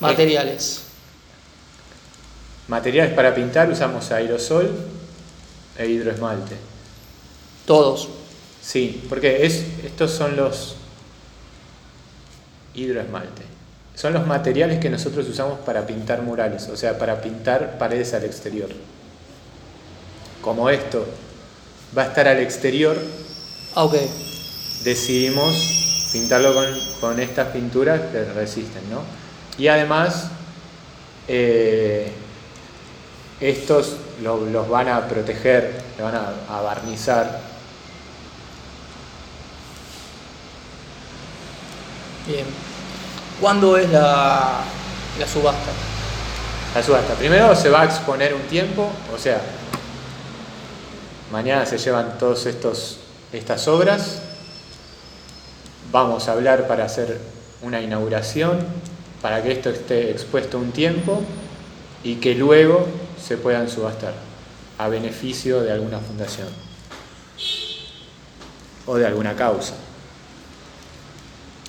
Materiales. 0.00 0.82
Materiales 2.68 3.14
para 3.14 3.34
pintar 3.34 3.70
usamos 3.70 4.10
aerosol 4.10 4.70
e 5.78 5.86
hidroesmalte. 5.86 6.56
Todos. 7.66 8.08
Sí, 8.66 9.04
porque 9.08 9.46
es, 9.46 9.62
estos 9.84 10.10
son 10.10 10.34
los 10.36 10.74
hidroesmalte. 12.74 13.42
Son 13.94 14.12
los 14.12 14.26
materiales 14.26 14.80
que 14.80 14.90
nosotros 14.90 15.28
usamos 15.28 15.60
para 15.60 15.86
pintar 15.86 16.22
murales, 16.22 16.68
o 16.68 16.76
sea, 16.76 16.98
para 16.98 17.20
pintar 17.20 17.78
paredes 17.78 18.12
al 18.12 18.24
exterior. 18.24 18.68
Como 20.42 20.68
esto 20.68 21.06
va 21.96 22.02
a 22.02 22.06
estar 22.06 22.26
al 22.26 22.38
exterior, 22.40 22.96
Ah, 23.76 23.88
decidimos 24.84 25.54
pintarlo 26.12 26.52
con, 26.54 26.64
con 27.00 27.20
estas 27.20 27.48
pinturas 27.48 28.00
que 28.10 28.24
resisten, 28.24 28.82
¿no? 28.90 29.02
Y 29.58 29.68
además, 29.68 30.28
eh, 31.28 32.10
estos 33.40 33.96
lo- 34.22 34.44
los 34.46 34.68
van 34.68 34.88
a 34.88 35.06
proteger, 35.06 35.72
le 35.98 36.02
van 36.02 36.14
a, 36.16 36.32
a 36.48 36.62
barnizar 36.62 37.38
Bien. 42.26 42.44
¿Cuándo 43.40 43.76
es 43.76 43.88
la, 43.90 44.64
subasta? 45.32 45.70
la 46.74 46.82
subasta. 46.82 47.14
Primero 47.14 47.54
se 47.54 47.68
va 47.68 47.82
a 47.82 47.84
exponer 47.84 48.34
un 48.34 48.42
tiempo, 48.42 48.90
o 49.14 49.18
sea, 49.18 49.40
mañana 51.30 51.64
se 51.64 51.78
llevan 51.78 52.14
estos 52.20 52.98
estas 53.32 53.68
obras. 53.68 54.22
Vamos 55.92 56.28
a 56.28 56.32
hablar 56.32 56.66
para 56.66 56.84
hacer 56.84 57.20
una 57.62 57.80
inauguración, 57.80 58.58
para 59.22 59.42
que 59.42 59.52
esto 59.52 59.70
esté 59.70 60.10
expuesto 60.10 60.58
un 60.58 60.72
tiempo 60.72 61.22
y 62.02 62.16
que 62.16 62.34
luego 62.34 62.86
se 63.22 63.36
puedan 63.36 63.68
subastar 63.68 64.14
a 64.78 64.88
beneficio 64.88 65.62
de 65.62 65.72
alguna 65.72 66.00
fundación. 66.00 66.48
o 68.88 68.96
de 68.96 69.06
alguna 69.06 69.34
causa. 69.34 69.74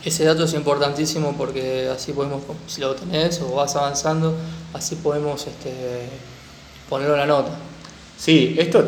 Ese 0.03 0.23
dato 0.23 0.45
es 0.45 0.53
importantísimo 0.53 1.35
porque 1.37 1.89
así 1.93 2.13
podemos, 2.13 2.43
si 2.67 2.81
lo 2.81 2.95
tenés 2.95 3.41
o 3.41 3.55
vas 3.55 3.75
avanzando, 3.75 4.35
así 4.73 4.95
podemos 4.95 5.45
este, 5.47 5.71
ponerlo 6.89 7.15
en 7.15 7.19
la 7.19 7.25
nota. 7.25 7.51
Sí, 8.17 8.55
esto, 8.57 8.83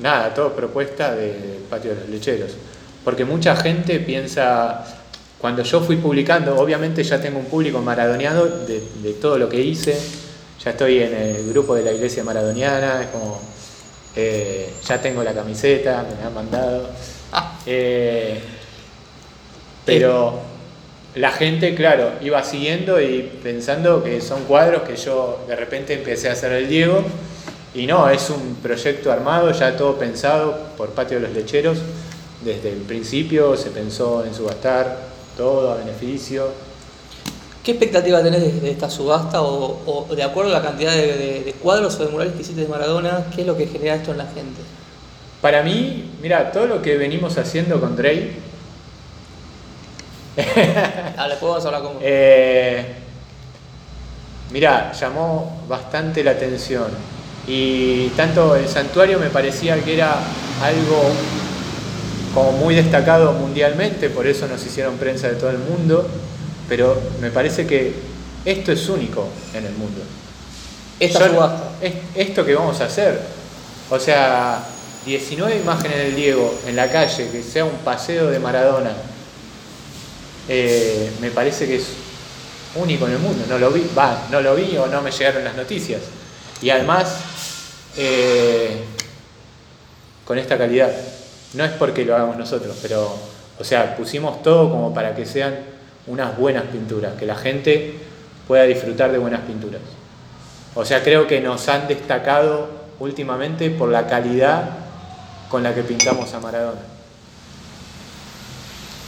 nada, 0.00 0.34
todo 0.34 0.52
propuesta 0.52 1.14
del 1.14 1.64
patio 1.70 1.94
de 1.94 2.00
los 2.00 2.08
lecheros. 2.08 2.52
Porque 3.04 3.24
mucha 3.24 3.56
gente 3.56 4.00
piensa, 4.00 4.84
cuando 5.38 5.62
yo 5.62 5.80
fui 5.80 5.96
publicando, 5.96 6.58
obviamente 6.58 7.02
ya 7.02 7.20
tengo 7.20 7.38
un 7.38 7.46
público 7.46 7.80
maradoniano 7.80 8.44
de, 8.44 8.82
de 9.02 9.12
todo 9.14 9.38
lo 9.38 9.48
que 9.48 9.60
hice, 9.60 9.98
ya 10.62 10.72
estoy 10.72 11.02
en 11.02 11.14
el 11.14 11.48
grupo 11.50 11.74
de 11.74 11.84
la 11.84 11.92
iglesia 11.92 12.24
maradoniana, 12.24 13.02
es 13.02 13.08
como, 13.08 13.40
eh, 14.16 14.74
ya 14.84 15.00
tengo 15.00 15.22
la 15.22 15.32
camiseta, 15.32 16.04
me 16.08 16.20
la 16.20 16.26
han 16.26 16.34
mandado. 16.34 16.90
Ah. 17.32 17.60
Eh, 17.64 18.40
pero 19.88 20.34
la 21.14 21.32
gente, 21.32 21.74
claro, 21.74 22.12
iba 22.20 22.44
siguiendo 22.44 23.00
y 23.00 23.22
pensando 23.42 24.04
que 24.04 24.20
son 24.20 24.44
cuadros 24.44 24.82
que 24.82 24.96
yo 24.96 25.46
de 25.48 25.56
repente 25.56 25.94
empecé 25.94 26.28
a 26.28 26.32
hacer 26.32 26.52
el 26.52 26.68
Diego. 26.68 27.02
Y 27.74 27.86
no, 27.86 28.10
es 28.10 28.28
un 28.28 28.56
proyecto 28.62 29.10
armado, 29.10 29.50
ya 29.50 29.78
todo 29.78 29.96
pensado 29.96 30.58
por 30.76 30.90
Patio 30.90 31.18
de 31.18 31.26
los 31.26 31.34
Lecheros. 31.34 31.78
Desde 32.44 32.70
el 32.70 32.80
principio 32.80 33.56
se 33.56 33.70
pensó 33.70 34.26
en 34.26 34.34
subastar 34.34 34.98
todo 35.38 35.72
a 35.72 35.76
beneficio. 35.76 36.48
¿Qué 37.64 37.70
expectativa 37.70 38.22
tenés 38.22 38.60
de, 38.60 38.70
esta 38.70 38.90
subasta 38.90 39.40
o, 39.40 40.06
de 40.14 40.22
acuerdo 40.22 40.54
a 40.54 40.58
la 40.58 40.62
cantidad 40.62 40.92
de, 40.92 41.54
cuadros 41.62 41.98
o 41.98 42.04
de 42.04 42.10
murales 42.10 42.34
que 42.34 42.42
hiciste 42.42 42.60
de 42.60 42.68
Maradona, 42.68 43.24
qué 43.34 43.40
es 43.40 43.46
lo 43.46 43.56
que 43.56 43.66
genera 43.66 43.94
esto 43.94 44.10
en 44.10 44.18
la 44.18 44.26
gente? 44.26 44.60
Para 45.40 45.62
mí, 45.62 46.10
mira, 46.20 46.52
todo 46.52 46.66
lo 46.66 46.82
que 46.82 46.98
venimos 46.98 47.38
haciendo 47.38 47.80
con 47.80 47.96
Drey. 47.96 48.47
Dale, 51.16 51.36
podemos 51.36 51.64
hablar 51.66 51.82
con 51.82 51.96
eh, 52.00 52.94
Mira, 54.50 54.92
llamó 54.92 55.64
bastante 55.68 56.24
la 56.24 56.32
atención. 56.32 56.88
Y 57.46 58.08
tanto 58.10 58.56
el 58.56 58.68
santuario 58.68 59.18
me 59.18 59.30
parecía 59.30 59.82
que 59.82 59.94
era 59.94 60.18
algo 60.62 61.02
como 62.34 62.52
muy 62.52 62.74
destacado 62.74 63.32
mundialmente, 63.32 64.10
por 64.10 64.26
eso 64.26 64.46
nos 64.46 64.64
hicieron 64.64 64.96
prensa 64.96 65.28
de 65.28 65.34
todo 65.34 65.50
el 65.50 65.58
mundo 65.58 66.08
pero 66.68 67.00
me 67.20 67.30
parece 67.30 67.66
que 67.66 67.94
esto 68.44 68.72
es 68.72 68.88
único 68.88 69.26
en 69.54 69.64
el 69.64 69.72
mundo. 69.72 70.02
Esta 71.00 71.30
esto 72.14 72.44
que 72.44 72.54
vamos 72.54 72.80
a 72.80 72.84
hacer, 72.84 73.20
o 73.88 73.98
sea, 73.98 74.64
19 75.06 75.56
imágenes 75.56 75.96
del 75.98 76.16
Diego 76.16 76.54
en 76.66 76.76
la 76.76 76.90
calle, 76.90 77.30
que 77.30 77.42
sea 77.42 77.64
un 77.64 77.78
paseo 77.84 78.26
de 78.28 78.38
Maradona, 78.38 78.92
eh, 80.48 81.12
me 81.20 81.30
parece 81.30 81.66
que 81.66 81.76
es 81.76 81.86
único 82.74 83.06
en 83.06 83.12
el 83.12 83.18
mundo. 83.18 83.44
No 83.48 83.58
lo 83.58 83.70
vi, 83.70 83.88
va, 83.96 84.26
no 84.30 84.40
lo 84.40 84.54
vi 84.54 84.76
o 84.76 84.86
no 84.86 85.02
me 85.02 85.10
llegaron 85.10 85.44
las 85.44 85.54
noticias. 85.54 86.00
Y 86.60 86.70
además, 86.70 87.16
eh, 87.96 88.84
con 90.28 90.38
esta 90.38 90.58
calidad. 90.58 90.92
No 91.54 91.64
es 91.64 91.72
porque 91.72 92.04
lo 92.04 92.14
hagamos 92.14 92.36
nosotros, 92.36 92.76
pero, 92.82 93.16
o 93.58 93.64
sea, 93.64 93.96
pusimos 93.96 94.42
todo 94.42 94.68
como 94.68 94.92
para 94.92 95.14
que 95.14 95.24
sean 95.24 95.56
unas 96.06 96.36
buenas 96.36 96.64
pinturas, 96.64 97.14
que 97.18 97.24
la 97.24 97.34
gente 97.34 97.94
pueda 98.46 98.64
disfrutar 98.64 99.10
de 99.10 99.16
buenas 99.16 99.40
pinturas. 99.40 99.80
O 100.74 100.84
sea, 100.84 101.02
creo 101.02 101.26
que 101.26 101.40
nos 101.40 101.66
han 101.68 101.88
destacado 101.88 102.68
últimamente 103.00 103.70
por 103.70 103.88
la 103.88 104.06
calidad 104.06 104.68
con 105.48 105.62
la 105.62 105.74
que 105.74 105.82
pintamos 105.82 106.34
a 106.34 106.40
Maradona. 106.40 106.80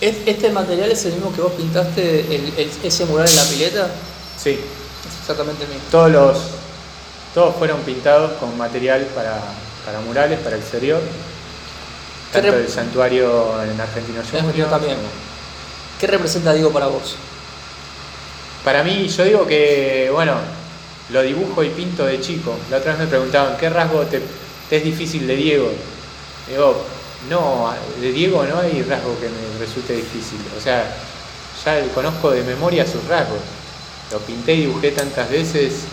¿Este 0.00 0.50
material 0.50 0.90
es 0.90 1.04
el 1.04 1.12
mismo 1.12 1.32
que 1.34 1.42
vos 1.42 1.52
pintaste 1.52 2.24
ese 2.82 3.04
mural 3.04 3.28
en 3.28 3.36
la 3.36 3.44
pileta? 3.44 3.90
Sí. 4.42 4.50
Es 4.50 5.20
exactamente 5.20 5.64
el 5.64 5.68
mismo. 5.68 5.84
Todos, 5.90 6.10
los, 6.10 6.38
todos 7.34 7.56
fueron 7.56 7.80
pintados 7.82 8.32
con 8.38 8.56
material 8.56 9.06
para, 9.14 9.40
para 9.84 10.00
murales, 10.00 10.38
para 10.40 10.56
exterior. 10.56 11.00
Tanto 12.32 12.54
el 12.54 12.68
santuario 12.68 13.62
en 13.62 13.78
Argentino 13.80 14.22
Yo 14.56 14.66
también. 14.66 14.96
¿Qué 16.00 16.06
representa 16.06 16.54
Diego 16.54 16.70
para 16.70 16.86
vos? 16.86 17.16
Para 18.64 18.82
mí, 18.82 19.08
yo 19.08 19.24
digo 19.24 19.46
que, 19.46 20.08
bueno, 20.12 20.34
lo 21.10 21.22
dibujo 21.22 21.62
y 21.62 21.70
pinto 21.70 22.06
de 22.06 22.20
chico. 22.20 22.56
La 22.70 22.78
otra 22.78 22.92
vez 22.92 23.00
me 23.00 23.06
preguntaban, 23.06 23.56
¿qué 23.58 23.68
rasgo 23.68 24.02
te, 24.02 24.22
es 24.70 24.84
difícil 24.84 25.26
de 25.26 25.36
Diego? 25.36 25.70
Digo, 26.48 26.84
no, 27.28 27.72
de 28.00 28.12
Diego 28.12 28.44
no 28.44 28.58
hay 28.60 28.82
rasgo 28.82 29.18
que 29.20 29.28
me 29.28 29.58
resulte 29.58 29.94
difícil. 29.94 30.38
O 30.56 30.60
sea, 30.60 30.90
ya 31.64 31.86
conozco 31.94 32.30
de 32.30 32.42
memoria 32.42 32.86
sus 32.86 33.04
rasgos. 33.06 33.40
Lo 34.10 34.18
pinté 34.20 34.54
y 34.54 34.60
dibujé 34.62 34.92
tantas 34.92 35.30
veces. 35.30 35.84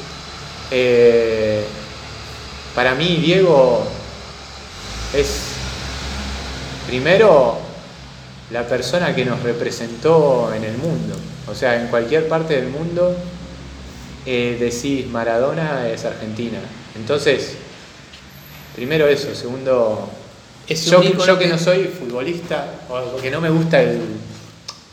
Eh, 0.71 1.65
para 2.73 2.95
mí, 2.95 3.17
Diego 3.17 3.85
es 5.13 5.39
primero 6.87 7.57
la 8.51 8.65
persona 8.65 9.13
que 9.13 9.25
nos 9.25 9.41
representó 9.43 10.53
en 10.53 10.63
el 10.63 10.77
mundo. 10.77 11.15
O 11.47 11.55
sea, 11.55 11.81
en 11.81 11.87
cualquier 11.87 12.27
parte 12.27 12.55
del 12.55 12.69
mundo 12.69 13.15
eh, 14.25 14.57
decís 14.59 15.07
Maradona 15.07 15.87
es 15.89 16.05
Argentina. 16.05 16.59
Entonces, 16.95 17.55
primero 18.75 19.07
eso, 19.07 19.33
segundo, 19.33 20.09
yo, 20.75 21.01
yo 21.01 21.39
que 21.39 21.47
no 21.47 21.57
soy 21.57 21.85
futbolista, 21.85 22.65
o 22.89 23.17
que 23.17 23.31
no 23.31 23.39
me 23.39 23.49
gusta 23.49 23.81
el... 23.81 24.01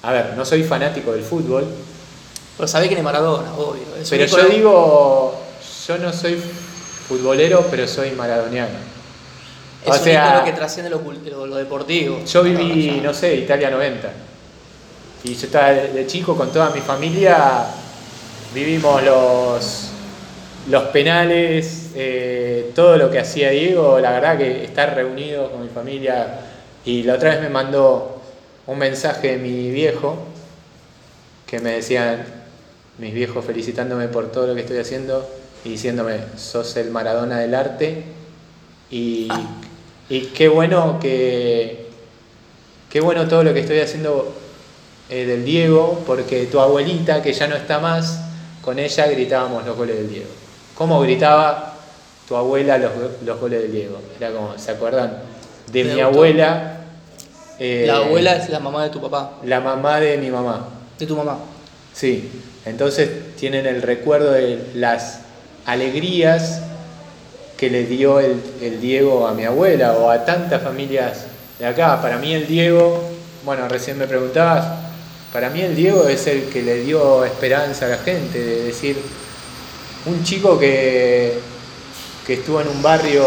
A 0.02 0.12
ver, 0.12 0.34
no 0.36 0.44
soy 0.44 0.62
fanático 0.62 1.12
del 1.12 1.22
fútbol. 1.22 1.66
Pero 2.56 2.68
sabés 2.68 2.88
quién 2.88 2.98
es 2.98 3.04
Maradona, 3.04 3.52
obvio. 3.54 3.82
pero 4.08 4.26
yo 4.26 4.44
digo, 4.48 5.40
yo 5.88 5.98
no 5.98 6.12
soy 6.12 6.40
futbolero, 7.08 7.66
pero 7.70 7.88
soy 7.88 8.12
maradoniano. 8.12 8.94
Es 9.84 9.90
o 9.90 10.02
sea, 10.02 10.42
que 10.44 10.52
trasciende 10.52 10.88
lo, 10.90 11.56
deportivo. 11.56 12.24
Yo 12.24 12.42
viví, 12.42 13.00
no, 13.02 13.12
sé, 13.12 13.34
Italia 13.34 13.70
90. 13.70 14.12
Y 15.24 15.34
yo 15.34 15.46
estaba 15.46 15.70
de, 15.70 16.06
chico 16.06 16.36
con 16.36 16.50
toda 16.52 16.70
mi 16.70 16.80
familia, 16.80 17.66
vivimos 18.54 19.02
los, 19.02 19.88
los 20.70 20.82
penales, 20.84 21.83
eh, 21.94 22.72
todo 22.74 22.96
lo 22.96 23.10
que 23.10 23.20
hacía 23.20 23.50
Diego, 23.50 24.00
la 24.00 24.10
verdad 24.10 24.36
que 24.36 24.64
estar 24.64 24.94
reunido 24.94 25.50
con 25.50 25.62
mi 25.62 25.68
familia. 25.68 26.40
Y 26.84 27.02
la 27.04 27.14
otra 27.14 27.30
vez 27.30 27.40
me 27.40 27.48
mandó 27.48 28.20
un 28.66 28.78
mensaje 28.78 29.32
de 29.32 29.38
mi 29.38 29.70
viejo, 29.70 30.18
que 31.46 31.60
me 31.60 31.72
decían, 31.72 32.24
mis 32.98 33.14
viejos 33.14 33.44
felicitándome 33.44 34.08
por 34.08 34.30
todo 34.30 34.46
lo 34.48 34.54
que 34.54 34.62
estoy 34.62 34.78
haciendo 34.78 35.28
y 35.64 35.70
diciéndome, 35.70 36.18
sos 36.36 36.76
el 36.76 36.90
Maradona 36.90 37.38
del 37.38 37.54
arte. 37.54 38.04
Y 38.90 39.28
qué 40.34 40.48
bueno 40.48 40.98
que. 41.00 41.84
Qué 42.90 43.00
bueno 43.00 43.26
todo 43.26 43.42
lo 43.42 43.52
que 43.52 43.60
estoy 43.60 43.80
haciendo 43.80 44.32
eh, 45.10 45.26
del 45.26 45.44
Diego, 45.44 46.02
porque 46.06 46.46
tu 46.46 46.60
abuelita, 46.60 47.22
que 47.22 47.32
ya 47.32 47.48
no 47.48 47.56
está 47.56 47.80
más, 47.80 48.20
con 48.62 48.78
ella 48.78 49.06
gritábamos 49.08 49.66
los 49.66 49.76
goles 49.76 49.96
del 49.96 50.08
Diego. 50.08 50.30
¿Cómo 50.76 51.00
gritaba 51.00 51.73
tu 52.28 52.36
abuela 52.36 52.78
los, 52.78 53.40
goles 53.40 53.62
del 53.62 53.72
Diego? 53.72 53.98
Era 54.18 54.32
como, 54.32 54.58
¿se 54.58 54.70
acuerdan? 54.70 55.18
De 55.70 55.84
mi 55.84 56.00
abuela. 56.00 56.80
Eh, 57.58 57.84
la 57.86 57.98
abuela 57.98 58.36
es 58.36 58.48
la 58.48 58.60
mamá 58.60 58.84
de 58.84 58.90
tu 58.90 59.00
papá. 59.00 59.38
La 59.44 59.60
mamá 59.60 60.00
de 60.00 60.16
mi 60.18 60.30
mamá. 60.30 60.68
De 60.98 61.06
tu 61.06 61.16
mamá. 61.16 61.38
Sí. 61.92 62.30
Entonces 62.64 63.36
tienen 63.36 63.66
el 63.66 63.82
recuerdo 63.82 64.32
de 64.32 64.70
las 64.74 65.20
alegrías 65.66 66.62
que 67.56 67.70
le 67.70 67.84
dio 67.84 68.20
el, 68.20 68.40
Diego 68.80 69.26
a 69.26 69.32
mi 69.32 69.44
abuela 69.44 69.92
o 69.92 70.10
a 70.10 70.24
tantas 70.24 70.62
familias 70.62 71.26
de 71.58 71.66
acá. 71.66 72.00
Para 72.02 72.18
mí 72.18 72.32
el 72.34 72.46
Diego, 72.46 73.02
bueno, 73.44 73.68
recién 73.68 73.98
me 73.98 74.06
preguntabas, 74.06 74.66
para 75.32 75.50
mí 75.50 75.60
el 75.60 75.74
Diego 75.74 76.08
es 76.08 76.26
el 76.26 76.44
que 76.44 76.62
le 76.62 76.80
dio 76.80 77.24
esperanza 77.24 77.86
a 77.86 77.90
la 77.90 77.98
gente, 77.98 78.38
de 78.38 78.64
decir, 78.64 78.96
un 80.06 80.22
chico 80.24 80.58
que, 80.58 81.38
que 82.26 82.34
estuvo 82.34 82.60
en 82.60 82.68
un 82.68 82.82
barrio 82.82 83.26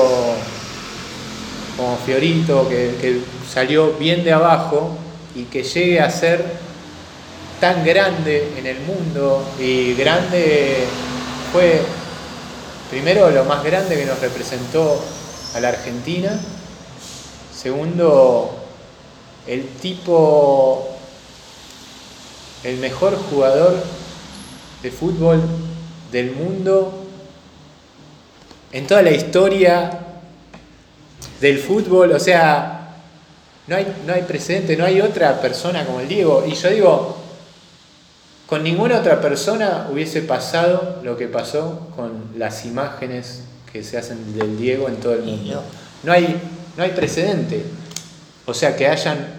como 1.76 1.98
Fiorito, 2.06 2.68
que, 2.68 3.22
salió 3.48 3.94
bien 3.94 4.24
de 4.24 4.34
abajo 4.34 4.98
y 5.36 5.44
que 5.44 5.64
llegue 5.64 6.02
a 6.02 6.10
ser 6.12 6.44
tan 7.62 7.86
grande 7.86 8.54
en 8.58 8.66
el 8.66 8.80
mundo 8.82 9.44
y 9.60 9.94
grande 9.94 10.86
fue 11.54 11.82
Primero, 12.90 13.30
lo 13.32 13.44
más 13.44 13.66
grande 13.66 13.98
que 13.98 14.06
nos 14.06 14.20
representó 14.22 14.98
a 15.54 15.60
la 15.60 15.70
Argentina. 15.70 16.40
Segundo, 17.54 18.56
el 19.46 19.68
tipo, 19.82 20.88
el 22.64 22.78
mejor 22.78 23.18
jugador 23.30 23.76
de 24.82 24.90
fútbol 24.90 25.42
del 26.10 26.32
mundo 26.32 27.07
en 28.72 28.88
toda 28.88 29.02
la 29.02 29.12
historia 29.12 30.00
del 31.42 31.60
fútbol. 31.60 32.12
O 32.12 32.20
sea, 32.20 32.96
no 33.68 33.76
hay, 33.76 34.02
no 34.06 34.14
hay 34.14 34.24
precedente, 34.24 34.78
no 34.78 34.86
hay 34.86 35.02
otra 35.02 35.40
persona 35.42 35.86
como 35.86 36.00
el 36.00 36.08
Diego. 36.08 36.44
Y 36.48 36.54
yo 36.54 36.70
digo, 36.70 37.18
con 38.48 38.64
ninguna 38.64 38.98
otra 38.98 39.20
persona 39.22 39.88
hubiese 39.92 40.22
pasado 40.22 41.02
lo 41.04 41.18
que 41.18 41.28
pasó 41.28 41.90
con 41.96 42.32
las 42.38 42.66
imágenes 42.66 43.44
que 43.72 43.84
se 43.84 43.98
hacen 43.98 44.38
del 44.38 44.58
Diego 44.58 44.88
en 44.88 44.98
todo 44.98 45.14
el 45.14 45.24
mundo. 45.24 45.64
No 46.04 46.14
hay, 46.14 46.40
no 46.78 46.84
hay 46.84 46.92
precedente. 46.92 47.66
O 48.46 48.54
sea, 48.54 48.76
que 48.78 48.88
hayan 48.88 49.38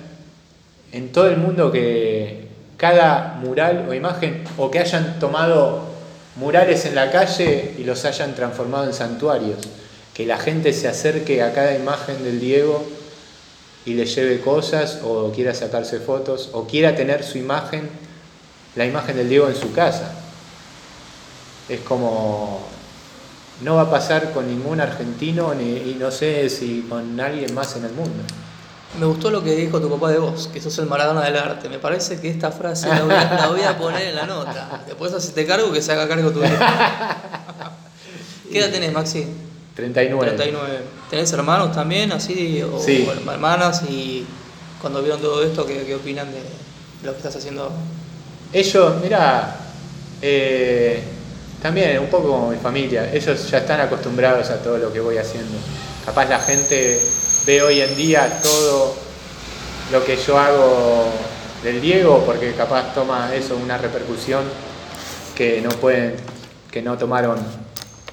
en 0.92 1.12
todo 1.12 1.28
el 1.28 1.38
mundo 1.38 1.72
que 1.72 2.48
cada 2.76 3.38
mural 3.42 3.86
o 3.88 3.94
imagen, 3.94 4.44
o 4.56 4.70
que 4.70 4.78
hayan 4.78 5.18
tomado 5.18 5.87
murales 6.38 6.84
en 6.86 6.94
la 6.94 7.10
calle 7.10 7.74
y 7.78 7.84
los 7.84 8.04
hayan 8.04 8.34
transformado 8.34 8.84
en 8.84 8.94
santuarios. 8.94 9.58
Que 10.14 10.26
la 10.26 10.38
gente 10.38 10.72
se 10.72 10.88
acerque 10.88 11.42
a 11.42 11.52
cada 11.52 11.76
imagen 11.76 12.24
del 12.24 12.40
Diego 12.40 12.84
y 13.84 13.94
le 13.94 14.06
lleve 14.06 14.40
cosas, 14.40 15.00
o 15.04 15.32
quiera 15.32 15.54
sacarse 15.54 16.00
fotos, 16.00 16.50
o 16.52 16.66
quiera 16.66 16.96
tener 16.96 17.22
su 17.22 17.38
imagen 17.38 17.88
la 18.76 18.86
imagen 18.86 19.16
del 19.16 19.28
Diego 19.28 19.48
en 19.48 19.56
su 19.56 19.72
casa. 19.72 20.12
Es 21.68 21.80
como, 21.80 22.60
no 23.62 23.74
va 23.74 23.82
a 23.82 23.90
pasar 23.90 24.32
con 24.32 24.46
ningún 24.46 24.80
argentino 24.80 25.52
ni, 25.54 25.90
y 25.90 25.96
no 25.98 26.10
sé 26.10 26.48
si 26.48 26.86
con 26.88 27.18
alguien 27.20 27.52
más 27.54 27.76
en 27.76 27.84
el 27.84 27.92
mundo. 27.92 28.22
Me 28.98 29.06
gustó 29.06 29.30
lo 29.30 29.44
que 29.44 29.54
dijo 29.54 29.80
tu 29.80 29.90
papá 29.90 30.10
de 30.10 30.18
vos, 30.18 30.48
que 30.52 30.60
sos 30.60 30.76
el 30.78 30.86
Maradona 30.86 31.24
del 31.24 31.36
arte. 31.36 31.68
Me 31.68 31.78
parece 31.78 32.20
que 32.20 32.30
esta 32.30 32.50
frase 32.50 32.88
la 32.88 33.48
voy 33.48 33.62
a, 33.62 33.76
poner 33.76 34.08
en 34.08 34.16
la 34.16 34.26
nota. 34.26 34.82
Después 34.86 35.12
te 35.34 35.46
cargo 35.46 35.72
que 35.72 35.82
se 35.82 35.92
haga 35.92 36.08
cargo 36.08 36.30
tu 36.30 36.40
¿Qué 38.50 38.58
edad 38.58 38.70
tenés, 38.70 38.92
Maxi? 38.92 39.26
39. 39.74 40.36
39. 40.36 40.78
¿Tenés 41.10 41.32
hermanos 41.32 41.72
también, 41.72 42.10
así? 42.12 42.62
O, 42.62 42.80
sí. 42.80 43.06
hermanas? 43.28 43.82
Y 43.88 44.24
cuando 44.80 45.02
vieron 45.02 45.20
todo 45.20 45.42
esto, 45.42 45.66
¿qué, 45.66 45.84
qué 45.84 45.94
opinan 45.94 46.32
de 46.32 46.40
lo 47.04 47.12
que 47.12 47.18
estás 47.18 47.36
haciendo 47.36 47.70
ellos, 48.52 48.94
mira, 49.02 49.56
eh, 50.22 51.02
también 51.60 51.98
un 51.98 52.06
poco 52.06 52.28
como 52.28 52.50
mi 52.50 52.56
familia, 52.56 53.12
ellos 53.12 53.50
ya 53.50 53.58
están 53.58 53.80
acostumbrados 53.80 54.48
a 54.50 54.62
todo 54.62 54.78
lo 54.78 54.92
que 54.92 55.00
voy 55.00 55.18
haciendo. 55.18 55.58
Capaz 56.06 56.28
la 56.30 56.40
gente 56.40 56.98
ve 57.46 57.62
hoy 57.62 57.80
en 57.80 57.96
día 57.96 58.40
todo 58.42 58.94
lo 59.92 60.04
que 60.04 60.16
yo 60.16 60.38
hago 60.38 61.06
del 61.62 61.80
Diego, 61.80 62.22
porque 62.24 62.52
capaz 62.54 62.94
toma 62.94 63.34
eso 63.34 63.56
una 63.56 63.78
repercusión 63.78 64.44
que 65.34 65.60
no 65.60 65.70
pueden, 65.70 66.14
que 66.70 66.82
no 66.82 66.96
tomaron 66.98 67.38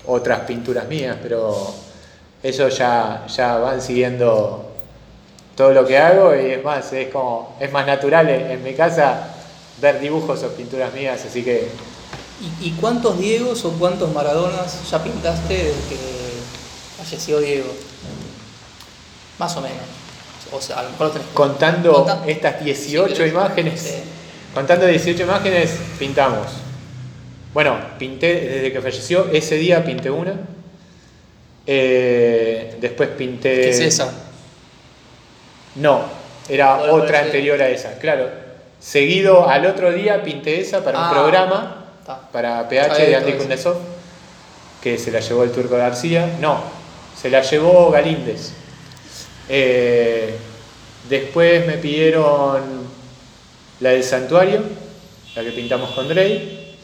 otras 0.05 0.41
pinturas 0.41 0.87
mías, 0.87 1.17
pero 1.21 1.73
ellos 2.43 2.77
ya, 2.77 3.25
ya 3.27 3.57
van 3.57 3.81
siguiendo 3.81 4.71
todo 5.55 5.71
lo 5.71 5.85
que 5.85 5.97
hago 5.97 6.35
y 6.35 6.51
es 6.51 6.63
más, 6.63 6.91
es 6.93 7.09
como, 7.09 7.55
es 7.59 7.71
más 7.71 7.87
natural 7.87 8.29
en 8.29 8.63
mi 8.63 8.73
casa 8.73 9.35
ver 9.81 9.99
dibujos 9.99 10.43
o 10.43 10.49
pinturas 10.49 10.93
mías, 10.93 11.23
así 11.25 11.43
que... 11.43 11.69
¿Y, 12.61 12.71
cuántos 12.71 13.17
Diegos 13.17 13.63
o 13.63 13.71
cuántos 13.71 14.13
Maradonas 14.13 14.89
ya 14.89 15.01
pintaste 15.01 15.53
desde 15.53 15.89
que 15.89 15.97
falleció 16.97 17.39
Diego? 17.39 17.69
Más 19.39 19.55
o 19.57 19.61
menos. 19.61 19.77
O 20.51 20.61
sea, 20.61 20.79
a 20.79 20.83
lo 20.83 20.91
mejor 20.91 21.11
tenés... 21.11 21.27
Contando 21.33 22.23
estas 22.27 22.63
18 22.63 23.25
imágenes, 23.25 24.03
contando 24.53 24.85
18 24.85 25.23
imágenes, 25.23 25.77
pintamos. 25.99 26.47
Bueno, 27.53 27.77
pinté 27.97 28.35
desde 28.35 28.71
que 28.71 28.81
falleció, 28.81 29.27
ese 29.31 29.55
día 29.55 29.83
pinté 29.83 30.09
una. 30.11 30.33
Eh, 31.65 32.77
después 32.79 33.09
pinté... 33.09 33.55
¿Qué 33.55 33.69
es 33.71 33.79
esa? 33.79 34.13
No, 35.75 36.03
era 36.47 36.77
otra 36.91 37.21
anterior 37.21 37.61
a 37.61 37.69
esa, 37.69 37.97
claro 37.97 38.45
Seguido 38.85 39.49
al 39.49 39.65
otro 39.65 39.91
día 39.91 40.21
pinté 40.21 40.61
esa 40.61 40.83
para 40.83 40.99
un 40.99 41.05
ah, 41.05 41.11
programa, 41.11 41.85
para 42.31 42.69
PH 42.69 43.07
de 43.07 43.15
Andy 43.15 43.33
Kundesov, 43.33 43.77
que 44.79 44.99
se 44.99 45.11
la 45.11 45.21
llevó 45.21 45.43
el 45.43 45.51
Turco 45.51 45.75
García. 45.75 46.37
No, 46.39 46.59
se 47.19 47.31
la 47.31 47.41
llevó 47.41 47.89
Galíndez. 47.89 48.51
Eh, 49.49 50.35
después 51.09 51.65
me 51.67 51.73
pidieron 51.77 52.63
la 53.79 53.89
del 53.89 54.03
santuario, 54.03 54.63
la 55.35 55.43
que 55.43 55.51
pintamos 55.51 55.91
con 55.91 56.07
Drey. 56.07 56.77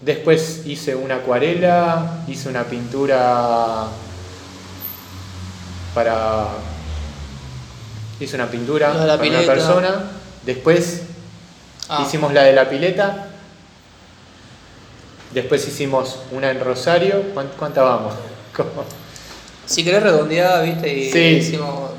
Después 0.00 0.62
hice 0.66 0.94
una 0.94 1.16
acuarela, 1.16 2.24
hice 2.26 2.48
una 2.48 2.64
pintura 2.64 3.88
para 5.94 6.48
hice 8.18 8.36
una 8.36 8.50
pintura 8.50 8.92
para 8.92 9.22
una 9.22 9.40
persona, 9.42 10.10
después 10.44 11.02
ah. 11.88 12.04
hicimos 12.06 12.32
la 12.32 12.42
de 12.42 12.52
la 12.52 12.68
pileta, 12.68 13.28
después 15.32 15.66
hicimos 15.66 16.20
una 16.30 16.50
en 16.50 16.60
Rosario, 16.60 17.22
¿cuánta 17.58 17.82
vamos? 17.82 18.14
Si 19.70 19.84
querés 19.84 20.02
redondear, 20.02 20.64
viste, 20.64 20.92
y 20.92 21.36
hicimos 21.36 21.92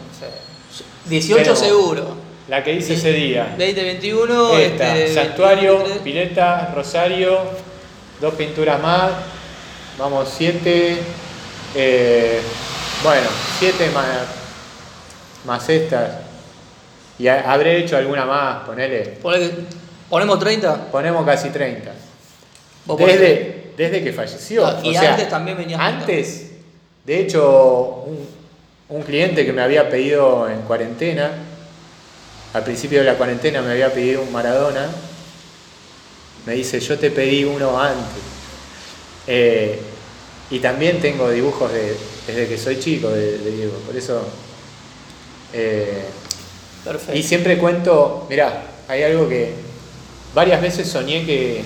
18 1.05 1.55
seguro. 1.55 2.17
La 2.49 2.61
que 2.61 2.73
hice 2.73 2.95
ese 2.95 3.13
día. 3.13 3.55
2021, 3.57 4.57
este, 4.57 5.13
Santuario, 5.13 5.81
Pileta, 6.03 6.73
Rosario, 6.75 7.39
dos 8.19 8.33
pinturas 8.33 8.81
más, 8.81 9.11
vamos, 9.97 10.33
siete, 10.37 10.97
eh, 11.73 12.41
bueno, 13.03 13.29
siete 13.57 13.89
más 13.91 14.05
más 15.45 15.69
estas. 15.69 16.09
Y 17.17 17.29
habré 17.29 17.77
hecho 17.77 17.95
alguna 17.95 18.25
más, 18.25 18.65
ponele. 18.65 19.17
¿Ponemos 20.09 20.39
30? 20.39 20.91
Ponemos 20.91 21.25
casi 21.25 21.51
30. 21.51 21.89
Desde, 22.97 23.71
desde 23.77 24.03
que 24.03 24.11
falleció. 24.11 24.67
Ah, 24.67 24.81
y 24.83 24.93
antes 24.93 25.29
también 25.29 25.55
venía. 25.55 25.77
Antes, 25.79 26.50
de 27.11 27.19
hecho, 27.19 28.05
un, 28.05 28.25
un 28.87 29.03
cliente 29.03 29.45
que 29.45 29.51
me 29.51 29.61
había 29.61 29.89
pedido 29.89 30.47
en 30.49 30.61
cuarentena, 30.61 31.29
al 32.53 32.63
principio 32.63 32.99
de 32.99 33.03
la 33.03 33.15
cuarentena 33.15 33.61
me 33.61 33.71
había 33.71 33.93
pedido 33.93 34.21
un 34.21 34.31
Maradona, 34.31 34.87
me 36.45 36.53
dice, 36.53 36.79
yo 36.79 36.97
te 36.97 37.11
pedí 37.11 37.43
uno 37.43 37.77
antes. 37.77 38.23
Eh, 39.27 39.77
y 40.51 40.59
también 40.59 41.01
tengo 41.01 41.29
dibujos 41.29 41.73
de, 41.73 41.97
desde 42.27 42.47
que 42.47 42.57
soy 42.57 42.79
chico 42.79 43.09
de, 43.09 43.39
de 43.39 43.51
Diego, 43.57 43.73
por 43.85 43.97
eso 43.97 44.25
eh, 45.51 46.05
y 47.13 47.23
siempre 47.23 47.57
cuento, 47.57 48.25
mirá, 48.29 48.63
hay 48.87 49.03
algo 49.03 49.27
que 49.27 49.51
varias 50.33 50.61
veces 50.61 50.87
soñé 50.87 51.25
que, 51.25 51.61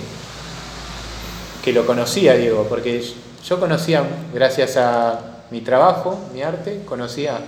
que 1.63 1.71
lo 1.71 1.85
conocía, 1.85 2.33
Diego, 2.33 2.65
porque 2.67 3.03
yo 3.47 3.59
conocía, 3.59 4.03
gracias 4.33 4.77
a 4.77 5.33
mi 5.51 5.61
trabajo, 5.61 6.19
mi 6.33 6.41
arte, 6.41 6.81
conocía 6.85 7.39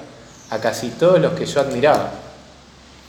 a 0.49 0.59
casi 0.59 0.89
todos 0.89 1.19
los 1.19 1.33
que 1.33 1.45
yo 1.45 1.61
admiraba. 1.61 2.11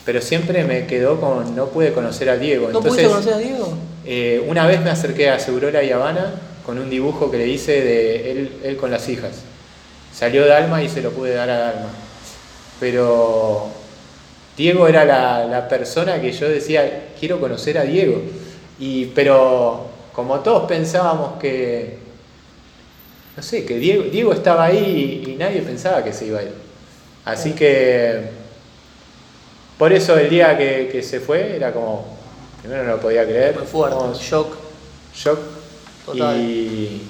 Pero 0.04 0.20
siempre 0.22 0.64
me 0.64 0.86
quedó 0.86 1.20
con, 1.20 1.54
no 1.54 1.66
pude 1.66 1.92
conocer 1.92 2.30
a 2.30 2.36
Diego. 2.36 2.70
¿No 2.70 2.80
pudiste 2.80 3.08
conocer 3.08 3.34
a 3.34 3.38
Diego? 3.38 3.72
Eh, 4.04 4.44
una 4.48 4.66
vez 4.66 4.80
me 4.80 4.90
acerqué 4.90 5.28
a 5.28 5.38
Segurola 5.38 5.82
y 5.82 5.90
Habana 5.90 6.34
con 6.64 6.78
un 6.78 6.88
dibujo 6.88 7.30
que 7.30 7.38
le 7.38 7.46
hice 7.46 7.72
de 7.80 8.30
él, 8.30 8.52
él 8.64 8.76
con 8.76 8.90
las 8.90 9.08
hijas. 9.08 9.32
Salió 10.14 10.46
Dalma 10.46 10.82
y 10.82 10.88
se 10.88 11.02
lo 11.02 11.10
pude 11.10 11.34
dar 11.34 11.50
a 11.50 11.58
Dalma 11.58 11.88
pero 12.80 13.68
Diego 14.56 14.88
era 14.88 15.04
la, 15.04 15.68
persona 15.68 16.20
que 16.20 16.32
yo 16.32 16.48
decía, 16.48 17.08
quiero 17.18 17.40
conocer 17.40 17.78
a 17.78 17.82
Diego. 17.82 18.22
Y, 18.78 19.06
pero 19.06 19.86
como 20.12 20.40
todos 20.40 20.68
pensábamos 20.68 21.38
que, 21.40 21.98
no 23.38 23.42
sé, 23.42 23.64
que 23.64 23.78
Diego, 23.78 24.02
Diego 24.02 24.32
estaba 24.32 24.64
ahí 24.64 25.22
y, 25.24 25.36
nadie 25.36 25.62
pensaba 25.62 26.02
que 26.02 26.12
se 26.12 26.26
iba 26.26 26.40
a 26.40 26.42
ir. 26.42 26.52
Así 27.24 27.52
que, 27.52 28.30
por 29.78 29.92
eso 29.92 30.18
el 30.18 30.28
día 30.28 30.58
que, 30.58 31.00
se 31.04 31.20
fue 31.20 31.54
era 31.54 31.72
como, 31.72 32.18
primero 32.60 32.82
no 32.82 32.96
lo 32.96 33.00
podía 33.00 33.24
creer. 33.24 33.54
Muy 33.54 33.64
fuerte, 33.64 33.96
shock. 34.18 34.56
Shock. 35.14 35.38
Total. 36.04 36.36
Y 36.36 37.02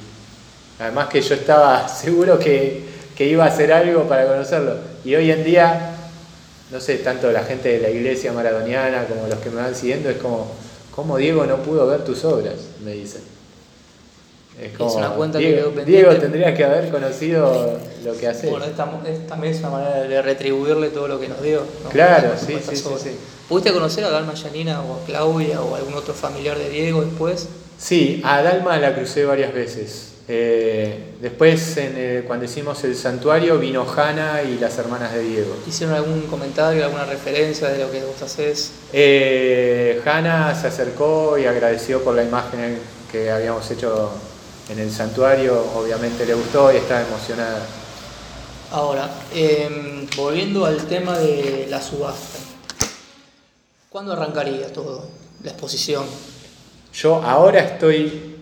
además 0.79 1.09
que 1.09 1.23
yo 1.23 1.35
estaba 1.35 1.89
seguro 2.03 2.39
que 2.39 2.99
que 3.17 3.27
iba 3.27 3.45
a 3.45 3.49
hacer 3.49 3.73
algo 3.73 4.05
para 4.05 4.29
conocerlo. 4.29 4.77
Y 5.03 5.15
hoy 5.15 5.31
en 5.33 5.45
día, 5.45 5.97
no 6.71 6.79
sé, 6.79 6.99
tanto 6.99 7.33
la 7.33 7.43
gente 7.43 7.71
de 7.71 7.81
la 7.81 7.89
iglesia 7.89 8.35
maradoniana 8.35 9.07
como 9.07 9.27
los 9.29 9.39
que 9.39 9.49
me 9.49 9.57
van 9.57 9.75
siguiendo, 9.75 10.11
es 10.11 10.19
como, 10.19 10.53
¿cómo 10.95 11.17
Diego 11.17 11.47
no 11.47 11.57
pudo 11.63 11.87
ver 11.87 12.05
tus 12.05 12.23
obras? 12.27 12.57
Me 12.85 12.93
dicen. 12.93 13.38
Es 14.61 14.77
como, 14.77 14.93
una 14.95 15.11
cuenta 15.11 15.39
Diego, 15.39 15.73
que 15.73 15.85
Diego 15.85 16.15
tendría 16.17 16.53
que 16.55 16.65
haber 16.65 16.91
conocido 16.91 17.79
lo 18.05 18.17
que 18.17 18.27
hace. 18.27 18.49
Bueno, 18.49 18.67
también 18.67 19.55
es 19.55 19.61
una 19.61 19.71
manera 19.71 20.01
de 20.03 20.23
retribuirle 20.23 20.89
todo 20.89 21.07
lo 21.07 21.21
que 21.21 21.29
nos 21.29 21.41
dio. 21.43 21.63
Claro, 21.91 22.31
sí, 22.37 22.59
sí, 22.69 22.77
sí, 22.77 22.85
sí, 22.99 23.19
¿Pudiste 23.49 23.73
conocer 23.73 24.05
a 24.05 24.11
Dalma 24.11 24.35
Yanina 24.35 24.83
o 24.83 24.97
a 24.97 25.05
Claudia 25.07 25.63
o 25.63 25.75
algún 25.77 25.95
otro 25.95 26.13
familiar 26.13 26.59
de 26.59 26.71
Diego 26.71 27.03
después? 27.03 27.49
Sí, 27.79 28.21
a 28.25 28.43
Dalma 28.43 28.77
la 28.79 28.95
crucé 28.95 29.25
varias 29.25 29.55
veces. 29.55 30.09
Eh, 30.31 31.15
después, 31.23 31.79
en, 31.79 31.95
eh, 31.97 32.25
cuando 32.27 32.45
hicimos 32.45 32.85
el 32.85 32.95
santuario, 32.95 33.59
vino 33.59 33.87
Hanna 33.91 34.43
y 34.43 34.59
las 34.59 34.77
hermanas 34.77 35.15
de 35.15 35.21
Diego. 35.21 35.57
¿Hicieron 35.67 35.95
algún 35.95 36.23
comentario, 36.23 36.85
alguna 36.85 37.07
referencia 37.07 37.69
de 37.69 37.79
lo 37.79 37.91
que 37.91 38.03
vos 38.03 38.21
haces? 38.21 38.73
Eh, 38.93 40.03
Hanna 40.05 40.55
se 40.55 40.67
acercó 40.67 41.39
y 41.39 41.47
agradeció 41.47 42.05
por 42.05 42.15
la 42.15 42.25
imagen 42.25 42.79
que 43.11 43.31
habíamos 43.31 43.71
hecho 43.71 44.11
en 44.69 44.79
el 44.79 44.91
santuario. 44.91 45.65
Obviamente 45.75 46.27
le 46.27 46.35
gustó 46.35 46.73
y 46.73 46.77
estaba 46.77 47.03
emocionada. 47.03 47.61
Ahora, 48.71 49.09
em, 49.35 50.07
volviendo 50.17 50.67
al 50.67 50.87
tema 50.87 51.19
de 51.19 51.67
la 51.71 51.81
subasta. 51.81 52.39
¿Cuándo 53.89 54.13
arrancaría 54.13 54.71
todo? 54.73 55.07
La 55.43 55.51
exposición. 55.51 56.05
Yo 56.93 57.23
ahora 57.23 57.61
estoy 57.61 58.37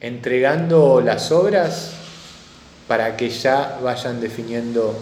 entregando 0.00 1.00
las 1.00 1.32
obras 1.32 1.90
para 2.86 3.16
que 3.16 3.30
ya 3.30 3.78
vayan 3.82 4.20
definiendo 4.20 4.94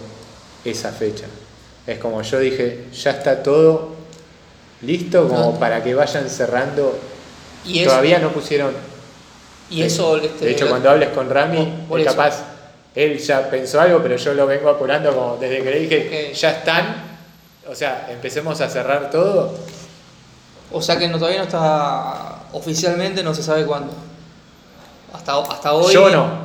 esa 0.65 0.91
fecha. 0.91 1.25
Es 1.85 1.99
como 1.99 2.21
yo 2.21 2.39
dije, 2.39 2.85
ya 2.93 3.11
está 3.11 3.43
todo 3.43 3.89
listo 4.81 5.27
como 5.27 5.59
para 5.59 5.83
que 5.83 5.93
vayan 5.93 6.29
cerrando. 6.29 6.97
Y 7.65 7.83
Todavía 7.83 8.19
no 8.19 8.31
pusieron. 8.31 8.73
Y 9.69 9.81
eso, 9.81 10.17
este, 10.17 10.45
de 10.45 10.51
hecho, 10.51 10.67
cuando 10.69 10.89
hables 10.89 11.09
con 11.09 11.29
Rami, 11.29 11.57
Por- 11.65 11.87
por 11.89 11.99
es 11.99 12.07
eso. 12.07 12.15
capaz, 12.15 12.43
él 12.95 13.17
ya 13.17 13.49
pensó 13.49 13.81
algo, 13.81 13.99
pero 14.03 14.15
yo 14.17 14.33
lo 14.33 14.45
vengo 14.45 14.69
apurando 14.69 15.13
como 15.15 15.37
desde 15.37 15.63
que 15.63 15.69
le 15.71 15.79
dije, 15.79 16.31
ya 16.33 16.51
están. 16.51 17.13
O 17.67 17.73
sea, 17.73 18.07
empecemos 18.11 18.59
a 18.61 18.69
cerrar 18.69 19.09
todo. 19.09 19.53
O 20.71 20.81
sea 20.81 20.97
que 20.97 21.07
no, 21.07 21.17
todavía 21.17 21.39
no 21.39 21.45
está 21.45 22.39
oficialmente, 22.51 23.23
no 23.23 23.33
se 23.33 23.41
sabe 23.43 23.65
cuándo. 23.65 23.93
Hasta, 25.13 25.39
hasta 25.39 25.73
hoy. 25.73 25.93
Yo 25.93 26.09
no. 26.09 26.43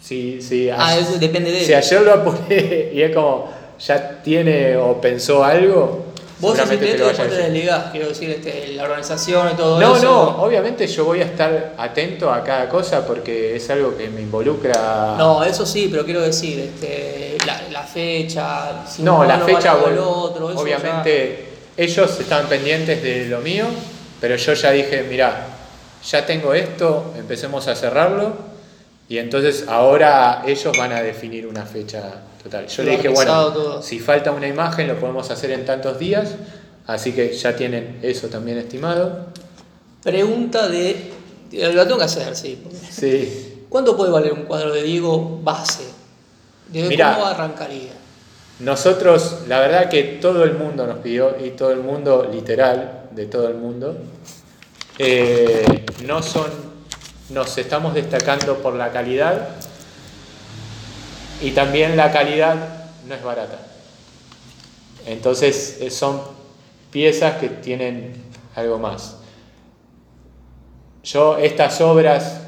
Si, 0.00 0.40
si 0.42 0.70
Ah, 0.70 0.88
ayer- 0.88 1.02
eso 1.02 1.18
depende 1.18 1.50
de 1.50 1.60
él. 1.60 1.66
Si 1.66 1.74
ayer 1.74 2.02
lo 2.02 2.12
apuré 2.14 2.90
y 2.94 3.02
es 3.02 3.14
como 3.14 3.50
ya 3.78 4.20
tiene 4.22 4.76
o 4.76 5.00
pensó 5.00 5.44
algo, 5.44 6.03
Vos 6.40 6.56
seguramente 6.56 6.84
hiciste 6.86 7.02
te 7.02 7.08
después 7.08 7.28
te 7.28 7.34
decir. 7.36 7.52
desligás, 7.52 7.90
quiero 7.92 8.08
decir, 8.08 8.30
este, 8.30 8.68
la 8.74 8.82
organización 8.84 9.50
y 9.52 9.56
todo 9.56 9.80
No, 9.80 9.96
eso. 9.96 10.04
no, 10.04 10.42
obviamente 10.42 10.86
yo 10.86 11.04
voy 11.04 11.20
a 11.20 11.24
estar 11.24 11.74
atento 11.78 12.32
a 12.32 12.42
cada 12.42 12.68
cosa 12.68 13.06
porque 13.06 13.56
es 13.56 13.70
algo 13.70 13.96
que 13.96 14.08
me 14.08 14.20
involucra. 14.20 15.14
No, 15.16 15.44
eso 15.44 15.64
sí, 15.64 15.88
pero 15.90 16.04
quiero 16.04 16.20
decir, 16.22 16.58
este, 16.58 17.36
la, 17.46 17.62
la 17.70 17.82
fecha, 17.84 18.84
si 18.86 19.02
No, 19.02 19.24
la 19.24 19.36
no 19.36 19.46
fecha, 19.46 19.74
vale 19.74 19.98
o 19.98 20.08
otro, 20.10 20.50
eso 20.50 20.58
obviamente 20.60 21.48
ellos 21.76 22.18
estaban 22.20 22.46
pendientes 22.46 23.02
de 23.02 23.26
lo 23.26 23.40
mío, 23.40 23.66
pero 24.20 24.36
yo 24.36 24.52
ya 24.54 24.70
dije, 24.72 25.04
mira, 25.08 25.46
ya 26.04 26.26
tengo 26.26 26.52
esto, 26.54 27.12
empecemos 27.16 27.66
a 27.68 27.74
cerrarlo 27.76 28.53
y 29.08 29.18
entonces 29.18 29.66
ahora 29.68 30.42
ellos 30.46 30.76
van 30.76 30.92
a 30.92 31.02
definir 31.02 31.46
una 31.46 31.64
fecha 31.64 32.22
total. 32.42 32.66
Yo 32.66 32.82
le 32.82 32.92
dije, 32.92 33.08
bueno, 33.08 33.52
todo. 33.52 33.82
si 33.82 33.98
falta 33.98 34.30
una 34.30 34.48
imagen 34.48 34.88
lo 34.88 34.98
podemos 34.98 35.30
hacer 35.30 35.50
en 35.50 35.64
tantos 35.64 35.98
días, 35.98 36.34
así 36.86 37.12
que 37.12 37.32
ya 37.32 37.54
tienen 37.54 37.98
eso 38.02 38.28
también 38.28 38.58
estimado. 38.58 39.26
Pregunta 40.02 40.68
de. 40.68 41.12
Lo 41.52 41.84
tengo 41.84 41.98
que 41.98 42.04
hacer, 42.04 42.34
sí. 42.34 42.62
Sí. 42.90 43.64
¿Cuánto 43.68 43.96
puede 43.96 44.10
valer 44.10 44.32
un 44.32 44.44
cuadro 44.44 44.72
de 44.72 44.82
Diego 44.82 45.40
base? 45.42 45.84
¿De 46.68 46.82
Mirá. 46.84 47.14
cómo 47.14 47.26
arrancaría? 47.26 47.92
Nosotros, 48.60 49.40
la 49.48 49.58
verdad 49.58 49.88
que 49.88 50.02
todo 50.20 50.44
el 50.44 50.54
mundo 50.54 50.86
nos 50.86 50.98
pidió, 50.98 51.34
y 51.44 51.50
todo 51.50 51.72
el 51.72 51.80
mundo, 51.80 52.28
literal, 52.32 53.08
de 53.10 53.26
todo 53.26 53.48
el 53.48 53.54
mundo, 53.54 53.96
eh, 54.98 55.84
no 56.06 56.22
son, 56.22 56.50
nos 57.30 57.56
estamos 57.56 57.94
destacando 57.94 58.58
por 58.58 58.74
la 58.74 58.92
calidad 58.92 59.48
y 61.42 61.50
también 61.52 61.96
la 61.96 62.12
calidad 62.12 62.56
no 63.06 63.14
es 63.14 63.22
barata. 63.22 63.58
Entonces 65.06 65.78
eh, 65.80 65.90
son 65.90 66.20
piezas 66.90 67.36
que 67.38 67.48
tienen 67.48 68.14
algo 68.54 68.78
más. 68.78 69.16
Yo 71.02 71.36
estas 71.36 71.80
obras, 71.80 72.40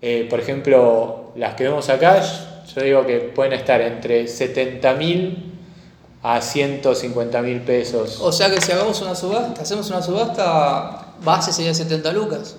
eh, 0.00 0.26
por 0.28 0.40
ejemplo, 0.40 1.32
las 1.36 1.54
que 1.54 1.64
vemos 1.64 1.88
acá, 1.88 2.22
yo 2.74 2.82
digo 2.82 3.06
que 3.06 3.18
pueden 3.18 3.54
estar 3.54 3.80
entre 3.80 4.28
70 4.28 4.94
mil 4.94 5.52
a 6.22 6.40
150 6.40 7.42
mil 7.42 7.60
pesos. 7.62 8.20
O 8.20 8.30
sea 8.30 8.48
que 8.50 8.60
si 8.60 8.70
hagamos 8.70 9.00
una 9.02 9.14
subasta, 9.14 9.62
hacemos 9.62 9.90
una 9.90 10.00
subasta, 10.00 11.14
base 11.24 11.52
sería 11.52 11.74
70 11.74 12.12
lucas. 12.12 12.56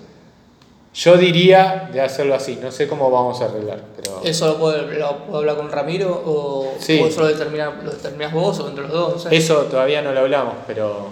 Yo 0.95 1.17
diría 1.17 1.89
de 1.91 2.01
hacerlo 2.01 2.35
así, 2.35 2.59
no 2.61 2.71
sé 2.71 2.87
cómo 2.87 3.09
vamos 3.09 3.41
a 3.41 3.45
arreglar, 3.45 3.79
pero 3.95 4.21
¿Eso 4.23 4.45
lo 4.47 4.57
puedo, 4.59 4.79
lo 4.83 5.17
puedo 5.25 5.39
hablar 5.39 5.55
con 5.55 5.71
Ramiro 5.71 6.09
o, 6.25 6.75
Sí. 6.79 6.99
o 7.01 7.07
eso 7.07 7.21
lo, 7.21 7.27
determina, 7.27 7.71
lo 7.83 7.89
determinás 7.91 8.31
vos 8.31 8.59
o 8.59 8.67
entre 8.69 8.83
los 8.83 8.91
dos? 8.91 9.13
No 9.25 9.29
sé. 9.31 9.35
eso 9.35 9.55
todavía 9.63 10.03
no 10.03 10.11
lo 10.11 10.19
hablamos, 10.19 10.53
pero 10.67 11.07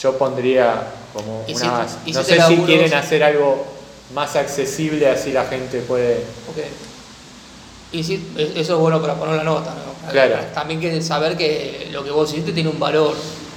yo 0.00 0.16
pondría 0.18 0.84
como 1.12 1.40
una 1.40 1.88
si- 1.88 2.12
No 2.12 2.22
si 2.22 2.30
sé 2.34 2.40
si 2.46 2.56
quieren 2.58 2.94
hacer 2.94 3.24
algo 3.24 3.64
más 4.14 4.36
accesible, 4.36 5.08
así 5.08 5.32
la 5.32 5.44
gente 5.46 5.80
puede... 5.80 6.18
Ok. 6.50 6.58
Y 7.90 8.00
es- 8.00 8.10
eso 8.56 8.74
es 8.74 8.78
bueno 8.78 9.00
para 9.00 9.14
poner 9.14 9.34
la 9.36 9.44
nota, 9.44 9.70
¿no? 9.74 10.10
Claro. 10.12 10.36
También 10.54 10.80
que 10.80 11.02
saber 11.02 11.36
que 11.36 11.88
lo 11.90 12.04
que 12.04 12.10
vos 12.12 12.30
hiciste 12.32 12.52
tiene 12.52 12.68
un 12.68 12.78
valor. 12.78 13.14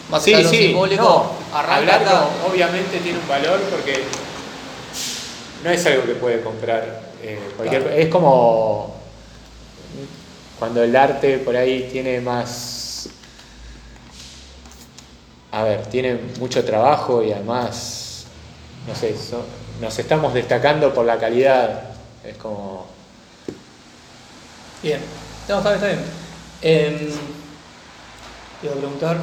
Más 0.10 0.24
Sí, 0.24 0.34
sí, 0.46 0.58
simbólico, 0.58 1.04
no, 1.04 1.32
obviamente 2.50 2.98
tiene 3.00 3.20
un 3.20 3.28
valor 3.28 3.60
porque 3.70 4.04
no 5.68 5.74
es 5.74 5.86
algo 5.86 6.04
que 6.06 6.14
puede 6.16 6.40
comprar 6.42 7.02
eh, 7.22 7.38
cualquier 7.58 7.82
Claro. 7.84 7.98
es 7.98 8.08
como 8.08 8.96
cuando 10.58 10.82
el 10.82 10.96
arte 10.96 11.40
por 11.40 11.58
ahí 11.58 11.90
tiene 11.92 12.22
más 12.22 13.10
a 15.52 15.64
ver, 15.64 15.86
tiene 15.88 16.18
mucho 16.40 16.64
trabajo 16.64 17.22
y 17.22 17.34
además 17.34 18.26
no 18.88 18.96
sé, 18.96 19.14
so- 19.18 19.46
nos 19.82 20.00
estamos 20.00 20.34
destacando 20.34 20.94
por 20.94 21.06
la 21.06 21.18
calidad, 21.18 21.90
es 22.24 22.38
como 22.38 22.88
Bien. 24.82 25.02
No, 25.50 25.58
está 25.58 25.72
bien, 25.74 25.84
está 25.84 25.88
bien. 25.88 27.10
Te 28.62 28.68
iba 28.68 28.74
a 28.76 28.78
preguntar, 28.78 29.18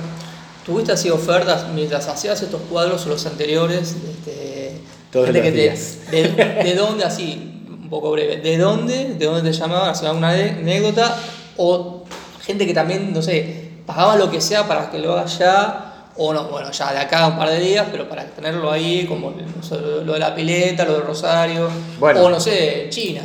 ¿tuviste 0.66 0.92
así 0.92 1.08
ofertas 1.10 1.68
mientras 1.70 2.06
hacías 2.06 2.42
estos 2.42 2.60
cuadros 2.62 3.06
o 3.06 3.08
los 3.08 3.24
anteriores? 3.26 3.94
Este, 4.10 4.53
Todos 5.14 5.26
gente 5.26 5.40
los 5.40 5.48
que 5.48 5.52
te- 5.52 5.62
días. 5.62 5.98
de, 6.10 6.64
de 6.64 6.74
dónde, 6.74 7.04
así, 7.04 7.62
un 7.70 7.88
poco 7.88 8.10
breve, 8.10 8.36
¿de 8.38 8.58
dónde? 8.58 9.14
¿De 9.14 9.24
dónde 9.24 9.50
te 9.50 9.56
llamaban? 9.56 9.88
¿Hacían 9.90 10.08
alguna 10.10 10.32
ane- 10.34 10.58
anécdota? 10.58 11.16
O 11.56 12.04
gente 12.44 12.66
que 12.66 12.74
también, 12.74 13.12
no 13.14 13.22
sé, 13.22 13.70
pagaba 13.86 14.16
lo 14.16 14.30
que 14.30 14.40
sea 14.42 14.68
para 14.68 14.90
que 14.90 14.98
lo 14.98 15.12
hagas 15.12 15.38
ya, 15.38 16.10
o 16.16 16.32
no, 16.34 16.44
bueno, 16.48 16.70
ya 16.70 16.92
de 16.92 16.98
acá 16.98 17.24
a 17.24 17.28
un 17.28 17.38
par 17.38 17.48
de 17.48 17.58
días, 17.60 17.86
pero 17.90 18.08
para 18.08 18.24
tenerlo 18.26 18.70
ahí, 18.70 19.06
como 19.06 19.30
no 19.30 19.62
sé, 19.62 19.76
lo 20.04 20.12
de 20.12 20.18
la 20.18 20.34
pileta, 20.34 20.84
lo 20.84 20.94
de 20.94 21.00
Rosario, 21.00 21.68
Bueno. 21.98 22.22
o 22.22 22.28
no 22.30 22.38
sé, 22.38 22.86
China. 22.90 23.22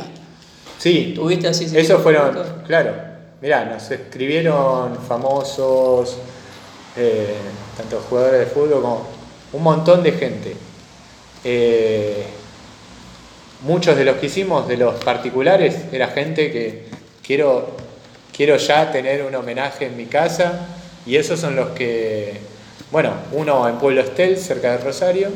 Sí, 0.78 1.12
¿Tuviste 1.14 1.46
así 1.48 1.66
de 1.66 1.84
fueron, 1.84 2.38
claro, 2.66 2.94
mirá, 3.42 3.64
nos 3.66 3.90
escribieron 3.90 4.96
famosos, 5.06 6.16
eh, 6.96 7.36
tanto 7.76 8.00
jugadores 8.08 8.40
de 8.40 8.46
fútbol 8.46 8.80
como 8.80 9.06
un 9.52 9.62
montón 9.62 10.02
de 10.02 10.12
gente. 10.12 10.56
Eh, 11.44 12.24
muchos 13.62 13.96
de 13.96 14.04
los 14.04 14.16
que 14.16 14.26
hicimos, 14.26 14.68
de 14.68 14.76
los 14.76 15.02
particulares, 15.02 15.76
era 15.92 16.08
gente 16.08 16.50
que 16.50 16.84
quiero, 17.22 17.76
quiero 18.36 18.56
ya 18.56 18.90
tener 18.92 19.22
un 19.22 19.34
homenaje 19.34 19.86
en 19.86 19.96
mi 19.96 20.06
casa 20.06 20.66
y 21.06 21.16
esos 21.16 21.40
son 21.40 21.56
los 21.56 21.70
que, 21.70 22.38
bueno, 22.90 23.12
uno 23.32 23.68
en 23.68 23.78
Pueblo 23.78 24.00
Estel, 24.00 24.36
cerca 24.36 24.72
de 24.72 24.78
Rosario, 24.78 25.28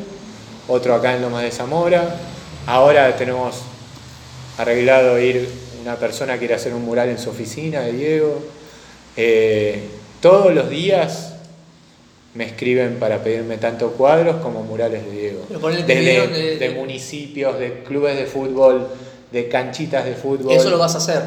otro 0.67 0.95
acá 0.95 1.15
en 1.15 1.21
Lomas 1.21 1.43
de 1.43 1.51
Zamora, 1.51 2.15
ahora 2.67 3.15
tenemos 3.15 3.61
arreglado 4.57 5.19
ir, 5.19 5.49
una 5.81 5.95
persona 5.95 6.37
quiere 6.37 6.55
hacer 6.55 6.73
un 6.73 6.83
mural 6.83 7.09
en 7.09 7.19
su 7.19 7.29
oficina 7.29 7.81
de 7.81 7.91
Diego. 7.91 8.43
Eh, 9.17 9.83
todos 10.21 10.53
los 10.53 10.69
días 10.69 11.34
me 12.35 12.45
escriben 12.45 12.97
para 12.99 13.23
pedirme 13.23 13.57
tanto 13.57 13.91
cuadros 13.91 14.37
como 14.37 14.61
murales 14.63 15.03
de 15.05 15.11
Diego. 15.11 15.45
Desde 15.49 15.95
vieron 15.99 16.33
de- 16.33 16.57
de 16.57 16.69
municipios, 16.71 17.57
de 17.57 17.83
clubes 17.83 18.17
de 18.17 18.25
fútbol, 18.25 18.87
de 19.31 19.47
canchitas 19.49 20.03
de 20.05 20.13
fútbol. 20.15 20.53
Eso 20.53 20.69
lo 20.69 20.77
vas 20.77 20.95
a 20.95 20.97
hacer. 20.97 21.21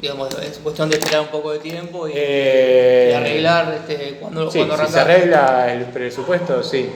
Digamos, 0.00 0.28
es 0.40 0.58
cuestión 0.58 0.90
de 0.90 0.96
esperar 0.98 1.22
un 1.22 1.28
poco 1.28 1.52
de 1.52 1.60
tiempo 1.60 2.06
y, 2.06 2.12
Eh, 2.14 3.08
y 3.12 3.14
arreglar 3.14 3.72
este, 3.74 4.16
cuando, 4.20 4.50
Sí, 4.50 4.58
cuando 4.58 4.86
si 4.86 4.92
se 4.92 5.00
arregla 5.00 5.72
el 5.72 5.84
presupuesto, 5.86 6.62
sí. 6.62 6.90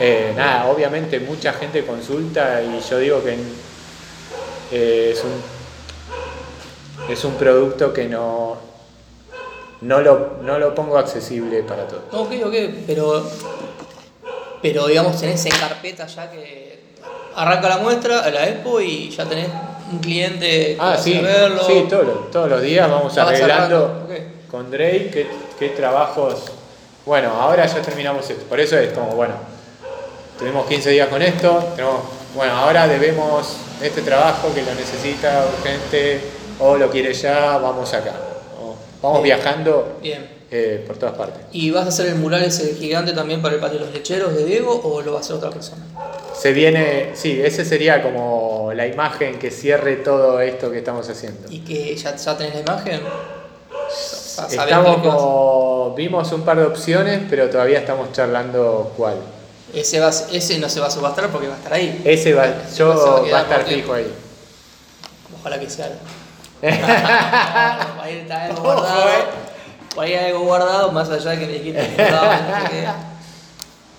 Eh, 0.00 0.32
nada, 0.36 0.66
obviamente 0.68 1.20
mucha 1.20 1.52
gente 1.52 1.84
consulta 1.84 2.60
y 2.60 2.80
yo 2.90 2.98
digo 2.98 3.22
que 3.22 3.36
eh, 4.72 5.10
es, 5.12 5.22
un, 5.22 5.30
es 7.12 7.24
un 7.24 7.34
producto 7.34 7.92
que 7.92 8.06
no, 8.06 8.56
no, 9.86 10.00
lo, 10.00 10.38
no 10.42 10.58
lo 10.58 10.74
pongo 10.74 10.98
accesible 10.98 11.62
para 11.62 11.86
todos. 11.86 12.02
Ok, 12.12 12.32
ok, 12.44 12.54
pero, 12.86 13.24
pero 14.62 14.86
digamos 14.86 15.18
tenés 15.20 15.44
en 15.46 15.52
carpeta 15.52 16.06
ya 16.06 16.30
que 16.30 16.78
arranca 17.34 17.68
la 17.68 17.78
muestra, 17.78 18.28
la 18.30 18.48
expo 18.48 18.80
y 18.80 19.10
ya 19.10 19.24
tenés 19.24 19.48
un 19.92 19.98
cliente 19.98 20.76
Ah, 20.80 20.96
sí, 20.98 21.18
verlo. 21.20 21.62
sí 21.64 21.86
todos, 21.88 22.06
los- 22.06 22.30
todos 22.30 22.48
los 22.50 22.62
días 22.62 22.90
vamos 22.90 23.16
arreglando 23.16 24.06
con 24.50 24.70
Drake 24.70 25.10
qué, 25.12 25.26
qué 25.58 25.68
trabajos. 25.70 26.44
Bueno, 27.04 27.30
ahora 27.40 27.66
ya 27.66 27.80
terminamos 27.82 28.28
esto. 28.28 28.44
Por 28.46 28.58
eso 28.58 28.76
es 28.78 28.92
como, 28.92 29.08
bueno, 29.12 29.34
tuvimos 30.38 30.66
15 30.66 30.90
días 30.90 31.08
con 31.08 31.22
esto, 31.22 31.62
tenemos, 31.76 32.00
bueno, 32.34 32.52
ahora 32.56 32.88
debemos 32.88 33.56
este 33.80 34.02
trabajo 34.02 34.52
que 34.54 34.62
lo 34.62 34.74
necesita 34.74 35.44
urgente 35.58 36.20
o 36.58 36.76
lo 36.76 36.90
quiere 36.90 37.12
ya, 37.14 37.58
vamos 37.58 37.92
acá. 37.94 38.14
Vamos 39.02 39.22
Bien. 39.22 39.36
viajando 39.38 39.98
Bien. 40.02 40.26
eh, 40.50 40.82
por 40.86 40.96
todas 40.96 41.14
partes. 41.16 41.42
¿Y 41.52 41.70
vas 41.70 41.84
a 41.86 41.88
hacer 41.88 42.06
el 42.06 42.14
mural 42.16 42.42
ese 42.42 42.74
gigante 42.74 43.12
también 43.12 43.42
para 43.42 43.54
el 43.54 43.60
patio 43.60 43.78
de 43.78 43.84
los 43.86 43.94
lecheros 43.94 44.34
de 44.34 44.44
Diego 44.44 44.80
o 44.82 45.00
lo 45.02 45.12
va 45.12 45.18
a 45.18 45.20
hacer 45.20 45.36
otra 45.36 45.50
persona? 45.50 45.82
Se 46.38 46.52
viene, 46.52 47.10
sí, 47.14 47.40
ese 47.42 47.64
sería 47.64 48.02
como 48.02 48.70
la 48.74 48.86
imagen 48.86 49.38
que 49.38 49.50
cierre 49.50 49.96
todo 49.96 50.40
esto 50.40 50.70
que 50.70 50.78
estamos 50.78 51.08
haciendo. 51.08 51.50
¿Y 51.50 51.60
que 51.60 51.96
ya, 51.96 52.14
ya 52.16 52.36
tenés 52.36 52.54
la 52.54 52.60
imagen? 52.60 53.00
Estamos 54.50 54.96
como, 54.98 55.94
vimos 55.96 56.30
un 56.32 56.42
par 56.42 56.58
de 56.58 56.64
opciones, 56.66 57.22
pero 57.30 57.48
todavía 57.48 57.78
estamos 57.78 58.12
charlando 58.12 58.92
cuál. 58.96 59.16
Ese, 59.72 59.98
va, 60.00 60.10
ese 60.10 60.58
no 60.58 60.68
se 60.68 60.80
va 60.80 60.86
a 60.88 60.90
subastar 60.90 61.28
porque 61.30 61.48
va 61.48 61.54
a 61.54 61.58
estar 61.58 61.72
ahí. 61.72 62.02
Ese 62.04 62.34
va, 62.34 62.46
Ese 62.46 62.76
yo 62.78 62.88
va 62.88 62.94
a 62.94 62.98
va 62.98 63.18
a 63.18 63.24
quedar 63.24 63.42
estar 63.60 63.64
fijo 63.66 63.92
ahí. 63.94 64.12
Ojalá 65.40 65.58
que 65.60 65.70
sea. 65.70 65.90
Ahí 68.06 68.18
está 68.18 68.44
algo 68.46 68.62
guardado. 68.62 69.04
Por 69.94 70.04
ahí 70.04 70.14
hay 70.14 70.26
algo 70.30 70.40
guardado, 70.44 70.92
más 70.92 71.08
allá 71.08 71.30
de 71.30 71.38
que 71.40 71.46
le 71.46 71.62
quiten 71.62 71.94
el 71.98 72.12
lado, 72.12 72.26
no 72.26 72.62
sé 72.62 72.70
qué. 72.70 72.86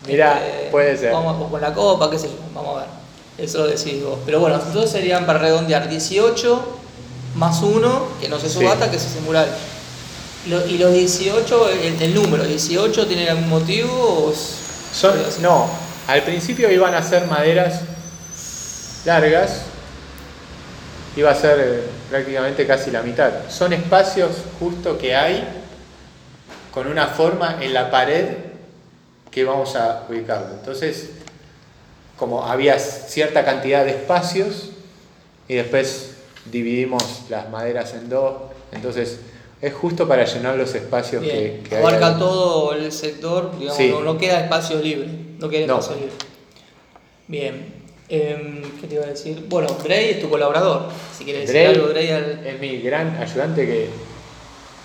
Mira, 0.08 0.40
Este, 0.46 0.70
puede 0.70 0.98
ser. 0.98 1.12
Vamos, 1.12 1.50
con 1.52 1.60
la 1.62 1.74
copa, 1.74 2.10
qué 2.10 2.20
sé 2.20 2.28
yo, 2.28 2.36
vamos 2.54 2.78
a 2.78 2.80
ver. 2.82 2.90
Eso 3.38 3.60
lo 3.60 3.68
decís 3.68 4.04
vos. 4.04 4.20
Pero 4.26 4.40
bueno, 4.40 4.56
entonces 4.64 4.92
serían 4.92 5.26
para 5.26 5.40
redondear 5.40 5.90
18 5.90 6.78
más 7.36 7.62
1, 7.62 8.08
que 8.22 8.30
no 8.30 8.40
se 8.40 8.48
Sí. 8.50 8.60
subata, 8.60 8.90
que 8.90 8.98
es 8.98 9.06
ese 9.06 9.20
mural. 9.22 9.48
Lo- 10.48 10.66
y 10.66 10.78
los 10.78 10.94
18, 10.94 11.70
el, 11.70 12.02
el 12.02 12.14
número 12.16 12.44
18, 12.44 13.06
¿tiene 13.08 13.30
algún 13.30 13.50
motivo? 13.50 13.92
O 14.28 14.32
es- 14.32 14.56
Son, 14.94 15.14
no, 15.42 15.68
al 16.08 16.24
principio 16.24 16.72
iban 16.72 16.96
a 16.96 17.04
ser 17.04 17.26
maderas 17.28 17.82
largas, 19.06 19.62
iba 21.16 21.32
a 21.32 21.36
ser 21.36 21.60
eh, 21.60 21.84
prácticamente 22.10 22.66
casi 22.66 22.92
la 22.92 23.02
mitad. 23.02 23.32
Son 23.50 23.74
espacios 23.74 24.32
justo 24.60 24.98
que 24.98 25.16
hay 25.16 25.44
con 26.72 26.88
una 26.88 27.08
forma 27.08 27.58
en 27.62 27.74
la 27.74 27.90
pared 27.90 28.28
que 29.32 29.44
vamos 29.44 29.76
a 29.76 30.06
ubicarlo. 30.10 30.54
Entonces, 30.54 31.12
como 32.18 32.46
había 32.46 32.80
cierta 32.80 33.46
cantidad 33.46 33.84
de 33.86 33.92
espacios 33.92 34.70
y 35.48 35.56
después 35.56 36.16
dividimos 36.46 37.24
las 37.30 37.50
maderas 37.50 37.94
en 37.94 38.10
dos, 38.10 38.36
entonces 38.72 39.20
es 39.62 39.74
justo 39.74 40.08
para 40.08 40.26
llenar 40.26 40.56
los 40.56 40.74
espacios 40.76 41.24
Bien, 41.24 41.64
que, 41.64 41.78
abarca 41.78 42.18
todo 42.18 42.74
el 42.74 42.92
sector, 42.92 43.52
digamos, 43.58 43.78
Sí. 43.78 43.90
no, 43.90 44.02
no 44.02 44.18
queda 44.18 44.42
espacio 44.42 44.80
libre. 44.80 45.08
No 45.40 45.50
queda 45.50 45.68
No. 45.68 45.80
espacio 45.80 45.96
libre. 45.96 46.16
Bien. 47.28 47.77
Em, 48.10 48.62
¿Qué 48.80 48.88
te 48.88 48.96
iba 48.96 49.04
a 49.04 49.08
decir? 49.08 49.46
Bueno, 49.50 49.68
Drey 49.84 50.12
es 50.12 50.22
tu 50.22 50.30
colaborador. 50.30 50.84
Si 51.18 51.26
quieres 51.26 51.48
decir 51.48 51.68
algo, 51.68 51.88
al- 51.90 52.46
es 52.48 52.60
mi 52.60 52.78
gran 52.82 53.18
ayudante 53.18 53.66
que 53.66 53.90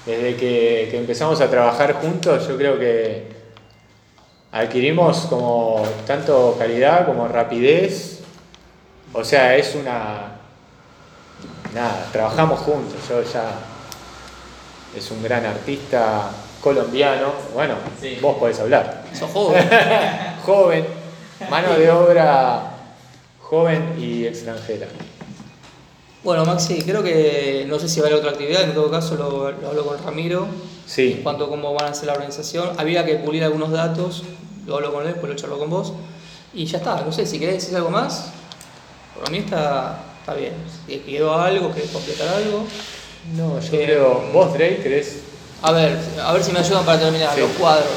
desde 0.06 0.34
que, 0.36 0.88
que 0.90 0.98
empezamos 0.98 1.40
a 1.40 1.48
trabajar 1.48 1.92
juntos 1.94 2.48
yo 2.48 2.56
creo 2.56 2.76
que 2.80 3.28
adquirimos 4.50 5.26
como 5.26 5.84
tanto 6.06 6.56
calidad 6.58 7.06
como 7.06 7.28
rapidez. 7.28 8.20
O 9.12 9.22
sea, 9.24 9.56
es 9.56 9.74
una... 9.74 10.38
Nada, 11.74 12.08
trabajamos 12.12 12.60
juntos. 12.60 12.96
Yo 13.08 13.22
ya... 13.22 13.44
Es 14.96 15.10
un 15.10 15.22
gran 15.22 15.46
artista 15.46 16.28
colombiano. 16.60 17.32
Bueno, 17.54 17.74
Sí. 18.00 18.18
vos 18.20 18.36
podés 18.36 18.58
hablar. 18.60 19.04
sos 19.14 19.30
joven. 19.30 19.68
Joven, 20.44 20.84
mano 21.48 21.74
de 21.74 21.88
obra 21.90 22.71
joven 23.56 23.96
y 24.00 24.24
extranjera. 24.24 24.86
bueno, 26.24 26.46
Maxi, 26.46 26.80
creo 26.84 27.02
que 27.02 27.66
no 27.68 27.78
sé 27.78 27.86
si 27.86 28.00
va 28.00 28.06
a 28.06 28.08
haber 28.08 28.20
otra 28.20 28.30
actividad, 28.30 28.62
en 28.62 28.72
todo 28.72 28.90
caso 28.90 29.14
lo, 29.16 29.50
lo 29.52 29.68
hablo 29.68 29.84
con 29.84 30.02
Ramiro. 30.02 30.44
En 30.46 30.72
Sí, 30.86 31.20
cuanto 31.22 31.44
a 31.44 31.48
cómo 31.50 31.74
van 31.74 31.88
a 31.88 31.90
hacer 31.90 32.06
la 32.06 32.14
organización, 32.14 32.70
había 32.78 33.04
que 33.04 33.16
pulir 33.16 33.44
algunos 33.44 33.70
datos, 33.70 34.22
lo 34.66 34.76
hablo 34.76 34.90
con 34.94 35.02
él, 35.02 35.08
después 35.12 35.30
lo 35.30 35.36
charlo 35.38 35.58
con 35.58 35.68
vos. 35.68 35.92
Y 36.54 36.64
ya 36.64 36.78
está, 36.78 37.02
no 37.04 37.12
sé, 37.12 37.26
si 37.26 37.38
querés 37.38 37.56
decir 37.56 37.76
algo 37.76 37.90
más, 37.90 38.30
por 39.18 39.30
mí 39.30 39.38
está, 39.38 40.02
está 40.20 40.32
bien. 40.32 40.54
Si 40.86 40.96
quedó 41.00 41.34
algo, 41.34 41.74
querés 41.74 41.90
completar 41.90 42.28
algo. 42.28 42.64
no, 43.36 43.60
yo 43.60 43.74
Eh, 43.74 43.84
creo. 43.84 44.22
¿Vos, 44.32 44.54
Drake, 44.54 44.80
querés 44.82 45.18
A 45.60 45.72
ver, 45.72 45.98
a 46.24 46.32
ver 46.32 46.42
si 46.42 46.52
me 46.52 46.58
ayudan 46.60 46.84
para 46.86 46.98
terminar, 47.00 47.34
Sí. 47.34 47.40
los 47.42 47.50
cuadros. 47.50 47.90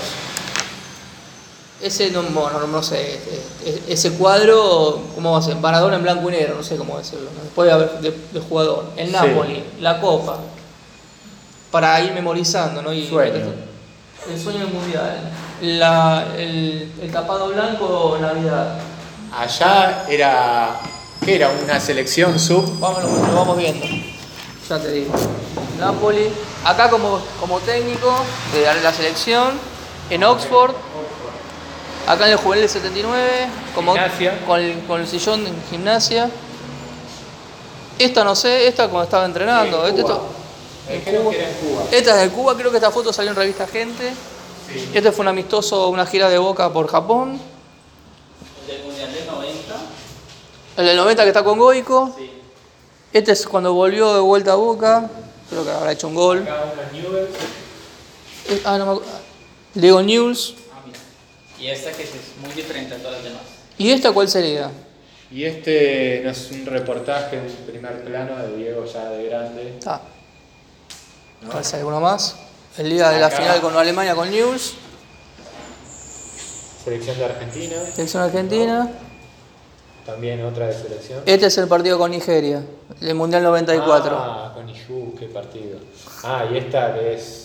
Ese 1.85 2.09
no, 2.09 2.23
no, 2.23 2.67
no 2.67 2.81
sé, 2.81 2.99
e- 2.99 3.43
e- 3.65 3.83
ese 3.93 4.13
cuadro, 4.13 4.99
¿cómo 5.13 5.33
va 5.33 5.37
a 5.37 5.41
ser? 5.43 5.55
Maradona 5.57 5.97
en 5.97 6.01
blanco 6.03 6.27
y 6.29 6.31
negro, 6.31 6.55
no 6.55 6.63
sé 6.63 6.77
cómo 6.77 6.97
decirlo. 6.97 7.29
¿no? 7.35 7.43
Después 7.43 7.67
de, 7.67 7.73
haber- 7.73 7.99
de, 7.99 8.11
de 8.33 8.39
jugador. 8.39 8.85
El 8.97 9.07
Sí. 9.07 9.13
Napoli, 9.13 9.63
la 9.81 10.01
Copa. 10.01 10.39
Para 11.69 12.01
ir 12.01 12.11
memorizando, 12.13 12.81
¿no? 12.81 12.91
Y 12.91 13.07
Sueño. 13.07 13.53
El 14.27 14.41
sueño 14.41 14.59
del 14.61 14.69
mundial. 14.73 15.31
La, 15.61 16.25
el, 16.35 16.91
el 17.01 17.11
tapado 17.11 17.49
blanco, 17.49 18.17
Navidad. 18.19 18.77
Allá 19.37 20.05
era. 20.09 20.79
¿Qué 21.23 21.35
era? 21.35 21.51
¿Una 21.63 21.79
selección 21.79 22.39
sub? 22.39 22.79
Vamos, 22.79 23.03
lo, 23.03 23.35
vamos 23.35 23.57
viendo. 23.57 23.85
Ya 24.67 24.79
te 24.79 24.91
digo. 24.91 25.13
Napoli. 25.79 26.29
Acá 26.63 26.89
como, 26.89 27.19
como 27.39 27.59
técnico 27.59 28.11
de 28.53 28.81
la 28.81 28.91
selección. 28.91 29.51
En 30.09 30.23
Oxford. 30.23 30.71
Acá 32.07 32.25
en 32.27 32.31
el 32.33 32.37
juvenil 32.37 32.61
del 32.61 32.69
79. 32.69 33.47
Como. 33.73 33.95
Con, 34.45 34.59
el, 34.59 34.79
con 34.85 35.01
el 35.01 35.07
sillón 35.07 35.45
en 35.47 35.55
gimnasia. 35.69 36.29
Esta 37.97 38.23
no 38.23 38.35
sé, 38.35 38.67
esta 38.67 38.87
cuando 38.89 39.05
estaba 39.05 39.25
entrenando. 39.25 39.83
En 39.87 39.89
Este- 39.91 40.01
Cuba. 40.03 40.13
esto- 40.13 40.29
en 40.93 41.01
creo 41.01 41.21
Cuba. 41.23 41.31
que 41.31 41.39
era 41.39 41.49
en 41.49 41.55
Cuba. 41.55 41.83
Esta 41.91 42.11
es 42.23 42.29
de 42.29 42.35
Cuba, 42.35 42.55
creo 42.57 42.69
que 42.71 42.77
esta 42.77 42.91
foto 42.91 43.11
salió 43.13 43.31
en 43.31 43.37
revista 43.37 43.65
Gente. 43.67 44.13
Sí. 44.71 44.89
Este 44.93 45.11
fue 45.11 45.23
un 45.23 45.29
amistoso, 45.29 45.87
una 45.89 46.05
gira 46.05 46.29
de 46.29 46.37
Boca 46.37 46.71
por 46.71 46.87
Japón. 46.87 47.39
El 48.67 48.75
del 48.77 48.85
Mundial 48.85 49.13
del 49.13 49.25
90. 49.27 49.75
El 50.77 50.85
del 50.85 50.97
90 50.97 51.23
que 51.23 51.29
está 51.29 51.43
con 51.43 51.57
Goico. 51.57 52.13
Sí. 52.17 52.29
Este 53.13 53.31
es 53.31 53.47
cuando 53.47 53.73
volvió 53.73 54.13
de 54.13 54.19
vuelta 54.19 54.51
a 54.51 54.55
Boca. 54.55 55.09
Creo 55.49 55.63
que 55.63 55.71
habrá 55.71 55.91
hecho 55.93 56.07
un 56.07 56.15
gol. 56.15 56.41
Acá. 56.43 56.65
Eh, 58.49 58.61
Ah, 58.65 58.77
no 58.77 58.85
me 58.85 58.91
acuerdo. 58.91 59.11
Diego 59.73 60.01
News. 60.03 60.55
Y 61.65 61.69
esta 61.71 61.91
que 61.91 62.03
es 62.03 62.11
muy 62.43 62.53
diferente 62.53 62.93
a 62.93 62.97
todas 62.99 63.13
las 63.13 63.23
demás. 63.23 63.41
¿Y 63.79 63.89
esta 63.89 64.11
cuál 64.11 64.29
sería? 64.29 64.69
Y 65.31 65.45
este 65.45 66.21
no 66.23 66.29
es 66.29 66.51
un 66.51 66.63
reportaje, 66.63 67.39
un 67.39 67.51
primer 67.65 68.03
plano 68.03 68.37
de 68.37 68.55
Diego 68.55 68.85
ya 68.85 69.09
de 69.09 69.25
grande. 69.25 69.79
Ah, 69.83 69.99
¿no? 71.41 71.49
¿cuál 71.49 71.65
sería 71.65 71.79
alguno 71.79 72.01
más? 72.01 72.35
El 72.77 72.91
día 72.91 73.09
de 73.09 73.19
la 73.19 73.31
final 73.31 73.59
con 73.61 73.75
Alemania 73.75 74.13
con 74.13 74.29
News. 74.29 74.75
Selección 76.83 77.17
de 77.17 77.25
Argentina. 77.25 77.75
Selección 77.95 78.21
Argentina. 78.21 78.91
También 80.05 80.45
otra 80.45 80.67
de 80.67 80.73
selección. 80.73 81.23
Este 81.25 81.47
es 81.47 81.57
el 81.57 81.67
partido 81.67 81.97
con 81.97 82.11
Nigeria. 82.11 82.61
El 83.01 83.15
Mundial 83.15 83.41
94. 83.41 84.15
Ah, 84.15 84.51
con 84.53 84.69
Iju, 84.69 85.15
qué 85.17 85.25
partido. 85.25 85.79
Ah, 86.23 86.45
y 86.53 86.57
esta 86.59 86.93
que 86.93 87.15
es. 87.15 87.44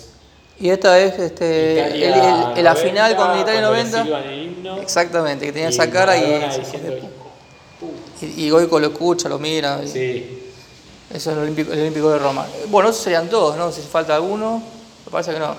Y 0.60 0.68
esta 0.68 0.98
es 0.98 1.18
este, 1.18 1.72
Italia 1.72 2.06
el- 2.06 2.50
el- 2.52 2.58
el- 2.58 2.64
la 2.64 2.74
final 2.76 3.16
con 3.16 3.28
90, 3.28 3.40
Italia 3.52 3.60
cuando 3.68 3.76
le 3.76 3.82
90. 3.90 4.02
silban 4.04 4.24
el 4.24 4.42
himno. 4.44 4.76
Exactamente, 4.82 5.46
que 5.46 5.52
tenía 5.52 5.68
esa 5.70 5.90
cara 5.90 6.16
y, 6.18 6.22
y, 8.20 8.44
y 8.46 8.50
Goico 8.50 8.78
lo 8.78 8.88
escucha, 8.88 9.28
lo 9.30 9.38
mira. 9.38 9.80
y- 9.82 9.88
Sí, 9.88 10.36
Eso 11.12 11.30
es 11.30 11.36
el 11.36 11.42
Olímpico, 11.42 11.72
el 11.72 11.80
Olímpico 11.80 12.10
de 12.10 12.18
Roma. 12.18 12.46
Bueno, 12.68 12.90
esos 12.90 13.02
serían 13.02 13.28
todos, 13.28 13.56
¿no? 13.56 13.72
Si 13.72 13.80
falta 13.80 14.14
alguno, 14.14 14.62
me 15.06 15.10
parece 15.10 15.32
que 15.32 15.38
no. 15.40 15.56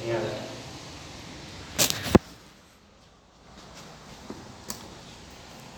genial. 0.00 0.20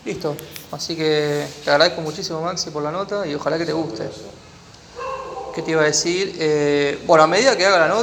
Listo. 0.05 0.35
Así 0.71 0.95
que 0.95 1.47
te 1.63 1.71
agradezco 1.71 2.01
muchísimo, 2.01 2.41
Maxi, 2.41 2.69
por 2.69 2.83
la 2.83 2.91
nota 2.91 3.25
y 3.25 3.33
ojalá 3.33 3.57
que 3.57 3.65
te 3.65 3.73
guste. 3.73 4.09
¿Qué 5.55 5.61
te 5.61 5.71
iba 5.71 5.83
a 5.83 5.85
decir? 5.85 6.35
Eh, 6.37 6.99
bueno, 7.07 7.23
a 7.23 7.27
medida 7.27 7.55
que 7.55 7.65
haga 7.65 7.79
la 7.79 7.87
nota. 7.87 7.93